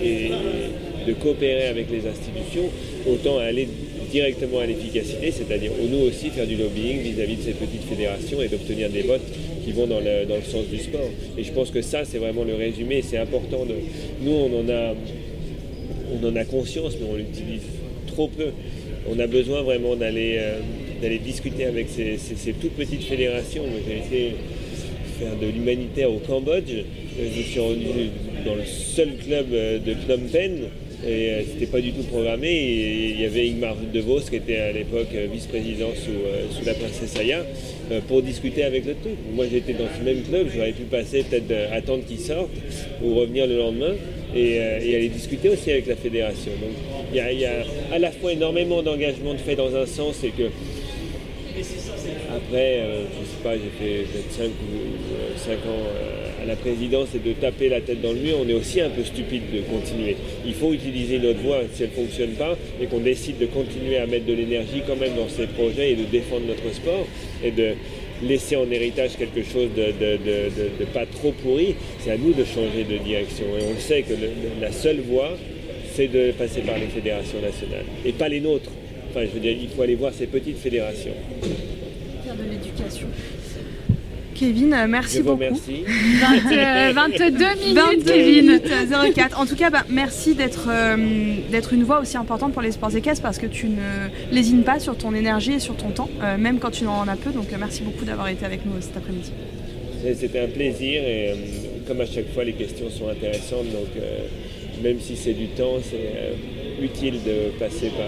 et 0.04 0.30
de 1.06 1.12
coopérer 1.14 1.68
avec 1.68 1.90
les 1.90 2.06
institutions, 2.06 2.68
autant 3.06 3.38
aller 3.38 3.68
directement 4.10 4.58
à 4.58 4.66
l'efficacité, 4.66 5.30
c'est-à-dire 5.30 5.70
nous 5.88 6.00
aussi 6.08 6.30
faire 6.30 6.46
du 6.46 6.56
lobbying 6.56 7.00
vis-à-vis 7.00 7.36
de 7.36 7.42
ces 7.42 7.52
petites 7.52 7.84
fédérations 7.84 8.42
et 8.42 8.48
d'obtenir 8.48 8.90
des 8.90 9.02
votes 9.02 9.26
qui 9.64 9.72
vont 9.72 9.86
dans 9.86 10.00
le, 10.00 10.42
sens 10.42 10.66
du 10.66 10.78
sport. 10.78 11.08
Et 11.38 11.44
je 11.44 11.52
pense 11.52 11.70
que 11.70 11.82
ça, 11.82 12.04
c'est 12.04 12.18
vraiment 12.18 12.44
le 12.44 12.54
résumé. 12.54 13.02
C'est 13.02 13.18
important 13.18 13.64
de. 13.64 13.74
Nous, 14.22 14.32
on 14.32 14.60
en 14.60 14.68
a, 14.68 14.94
on 16.12 16.26
en 16.26 16.36
a 16.36 16.44
conscience, 16.44 16.96
mais 17.00 17.06
on 17.10 17.16
l'utilise 17.16 17.62
trop 18.08 18.28
peu. 18.28 18.48
On 19.08 19.18
a 19.18 19.26
besoin 19.26 19.62
vraiment 19.62 19.96
d'aller 19.96 20.38
euh, 20.38 21.18
discuter 21.24 21.64
avec 21.64 21.88
ces, 21.88 22.18
toutes 22.60 22.74
petites 22.74 23.04
fédérations. 23.04 23.64
J'ai 23.86 23.98
été 23.98 24.32
faire 25.18 25.36
de 25.40 25.46
l'humanitaire 25.46 26.10
au 26.10 26.18
Cambodge. 26.18 26.72
Je 27.18 27.42
suis 27.42 27.60
rendu 27.60 28.10
dans 28.44 28.54
le 28.54 28.64
seul 28.64 29.10
club 29.16 29.50
de 29.50 29.94
Phnom 29.94 30.28
Penh 30.32 30.68
et 31.06 31.30
euh, 31.30 31.42
c'était 31.46 31.66
pas 31.66 31.80
du 31.80 31.92
tout 31.92 32.02
programmé. 32.02 32.50
Il 32.52 33.20
y 33.20 33.24
avait 33.24 33.48
Ingmar 33.48 33.76
de 33.76 34.00
Vos 34.00 34.20
qui 34.20 34.36
était 34.36 34.58
à 34.58 34.72
l'époque 34.72 35.08
euh, 35.14 35.26
vice-président 35.32 35.90
sous, 35.94 36.10
euh, 36.10 36.46
sous, 36.50 36.64
la 36.64 36.74
princesse 36.74 37.16
Aya 37.18 37.44
pour 38.06 38.22
discuter 38.22 38.64
avec 38.64 38.84
le 38.84 38.94
truc. 38.94 39.14
Moi 39.34 39.46
j'étais 39.50 39.72
dans 39.72 39.88
ce 39.98 40.04
même 40.04 40.22
club, 40.22 40.48
j'aurais 40.54 40.72
pu 40.72 40.82
passer 40.82 41.24
peut-être 41.24 41.72
attendre 41.72 42.04
qu'il 42.06 42.20
sorte 42.20 42.50
ou 43.02 43.14
revenir 43.14 43.46
le 43.46 43.56
lendemain 43.58 43.94
et, 44.36 44.60
aller 44.60 45.08
discuter 45.08 45.48
aussi 45.48 45.72
avec 45.72 45.86
la 45.86 45.96
fédération. 45.96 46.52
Donc 46.60 46.70
il 47.12 47.16
y, 47.16 47.44
a, 47.44 47.50
à 47.92 47.98
la 47.98 48.12
fois 48.12 48.32
énormément 48.32 48.82
d'engagement 48.82 49.32
de 49.32 49.38
fait 49.38 49.56
dans 49.56 49.74
un 49.74 49.86
sens 49.86 50.22
et 50.22 50.30
que 50.30 50.44
après, 52.32 52.80
je 53.20 53.26
sais 53.26 53.42
pas, 53.42 53.54
j'ai 53.54 53.84
fait 53.84 54.04
peut-être 54.04 54.32
5 54.32 54.44
ou 54.44 55.36
5 55.36 55.52
ans 55.52 56.19
à 56.42 56.46
la 56.46 56.56
présidence 56.56 57.08
et 57.14 57.18
de 57.18 57.32
taper 57.34 57.68
la 57.68 57.80
tête 57.80 58.00
dans 58.00 58.12
le 58.12 58.18
mur, 58.18 58.36
on 58.42 58.48
est 58.48 58.54
aussi 58.54 58.80
un 58.80 58.88
peu 58.88 59.04
stupide 59.04 59.42
de 59.52 59.60
continuer. 59.60 60.16
Il 60.46 60.54
faut 60.54 60.72
utiliser 60.72 61.18
notre 61.18 61.40
voix 61.40 61.60
si 61.72 61.82
elle 61.82 61.90
ne 61.90 61.94
fonctionne 61.94 62.30
pas 62.30 62.56
et 62.80 62.86
qu'on 62.86 63.00
décide 63.00 63.38
de 63.38 63.46
continuer 63.46 63.98
à 63.98 64.06
mettre 64.06 64.26
de 64.26 64.32
l'énergie 64.32 64.82
quand 64.86 64.96
même 64.96 65.14
dans 65.14 65.28
ces 65.28 65.46
projets 65.46 65.92
et 65.92 65.96
de 65.96 66.04
défendre 66.04 66.46
notre 66.46 66.74
sport 66.74 67.06
et 67.44 67.50
de 67.50 67.74
laisser 68.22 68.56
en 68.56 68.70
héritage 68.70 69.16
quelque 69.16 69.42
chose 69.42 69.68
de, 69.76 70.84
pas 70.92 71.06
trop 71.06 71.32
pourri, 71.32 71.74
c'est 72.00 72.10
à 72.10 72.16
nous 72.16 72.32
de 72.32 72.44
changer 72.44 72.84
de 72.84 72.98
direction. 72.98 73.46
Et 73.58 73.64
on 73.68 73.74
le 73.74 73.80
sait 73.80 74.02
que 74.02 74.14
la 74.60 74.72
seule 74.72 75.00
voie, 75.00 75.36
c'est 75.94 76.08
de 76.08 76.32
passer 76.32 76.60
par 76.60 76.78
les 76.78 76.86
fédérations 76.86 77.40
nationales 77.40 77.86
et 78.04 78.12
pas 78.12 78.28
les 78.28 78.40
nôtres. 78.40 78.70
Enfin, 79.10 79.22
je 79.26 79.30
veux 79.30 79.40
dire, 79.40 79.56
il 79.60 79.68
faut 79.68 79.82
aller 79.82 79.96
voir 79.96 80.12
ces 80.12 80.26
petites 80.26 80.58
fédérations. 80.58 81.14
Faire 82.24 82.36
de 82.36 82.42
l'éducation. 82.48 83.08
Kevin, 84.40 84.72
euh, 84.72 84.86
merci 84.88 85.20
beaucoup. 85.20 85.38
Merci. 85.38 85.84
22 86.94 87.24
minutes, 87.66 88.04
Kevin. 88.06 88.60
04. 89.14 89.38
En 89.38 89.44
tout 89.44 89.54
cas, 89.54 89.68
bah, 89.68 89.84
merci 89.90 90.34
euh, 90.40 90.96
d'être 91.50 91.74
une 91.74 91.84
voix 91.84 92.00
aussi 92.00 92.16
importante 92.16 92.54
pour 92.54 92.62
les 92.62 92.72
sports 92.72 92.96
équestres 92.96 93.20
parce 93.20 93.36
que 93.38 93.44
tu 93.44 93.66
ne 93.66 94.08
lésines 94.32 94.62
pas 94.62 94.80
sur 94.80 94.96
ton 94.96 95.14
énergie 95.14 95.52
et 95.52 95.58
sur 95.58 95.76
ton 95.76 95.90
temps, 95.90 96.08
euh, 96.22 96.38
même 96.38 96.58
quand 96.58 96.70
tu 96.70 96.86
en 96.86 97.06
as 97.06 97.16
peu. 97.16 97.32
Donc, 97.32 97.48
merci 97.58 97.82
beaucoup 97.82 98.06
d'avoir 98.06 98.28
été 98.28 98.46
avec 98.46 98.64
nous 98.64 98.72
cet 98.80 98.96
après-midi. 98.96 99.30
C'était 100.18 100.40
un 100.40 100.48
plaisir 100.48 101.02
et 101.02 101.34
comme 101.86 102.00
à 102.00 102.06
chaque 102.06 102.32
fois, 102.32 102.42
les 102.42 102.54
questions 102.54 102.88
sont 102.88 103.08
intéressantes. 103.10 103.66
Donc, 103.66 104.02
même 104.82 104.98
si 105.00 105.16
c'est 105.16 105.34
du 105.34 105.48
temps, 105.48 105.76
c'est 105.82 106.82
utile 106.82 107.22
de 107.26 107.58
passer 107.58 107.90
par 107.90 108.06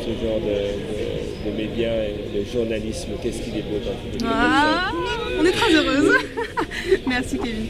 ce 0.00 0.24
genre 0.24 0.40
de, 0.40 1.50
médias 1.56 2.04
et 2.04 2.38
de 2.38 2.44
journalisme. 2.44 3.10
Qu'est-ce 3.22 3.42
qu'il 3.42 3.58
est 3.58 3.62
beau 3.62 3.78
dans 3.84 4.26
ah, 4.26 4.90
On 4.94 5.04
est 5.04 5.11
très 5.52 5.74
heureuse. 5.74 6.18
Merci 7.06 7.38
Kevin. 7.38 7.66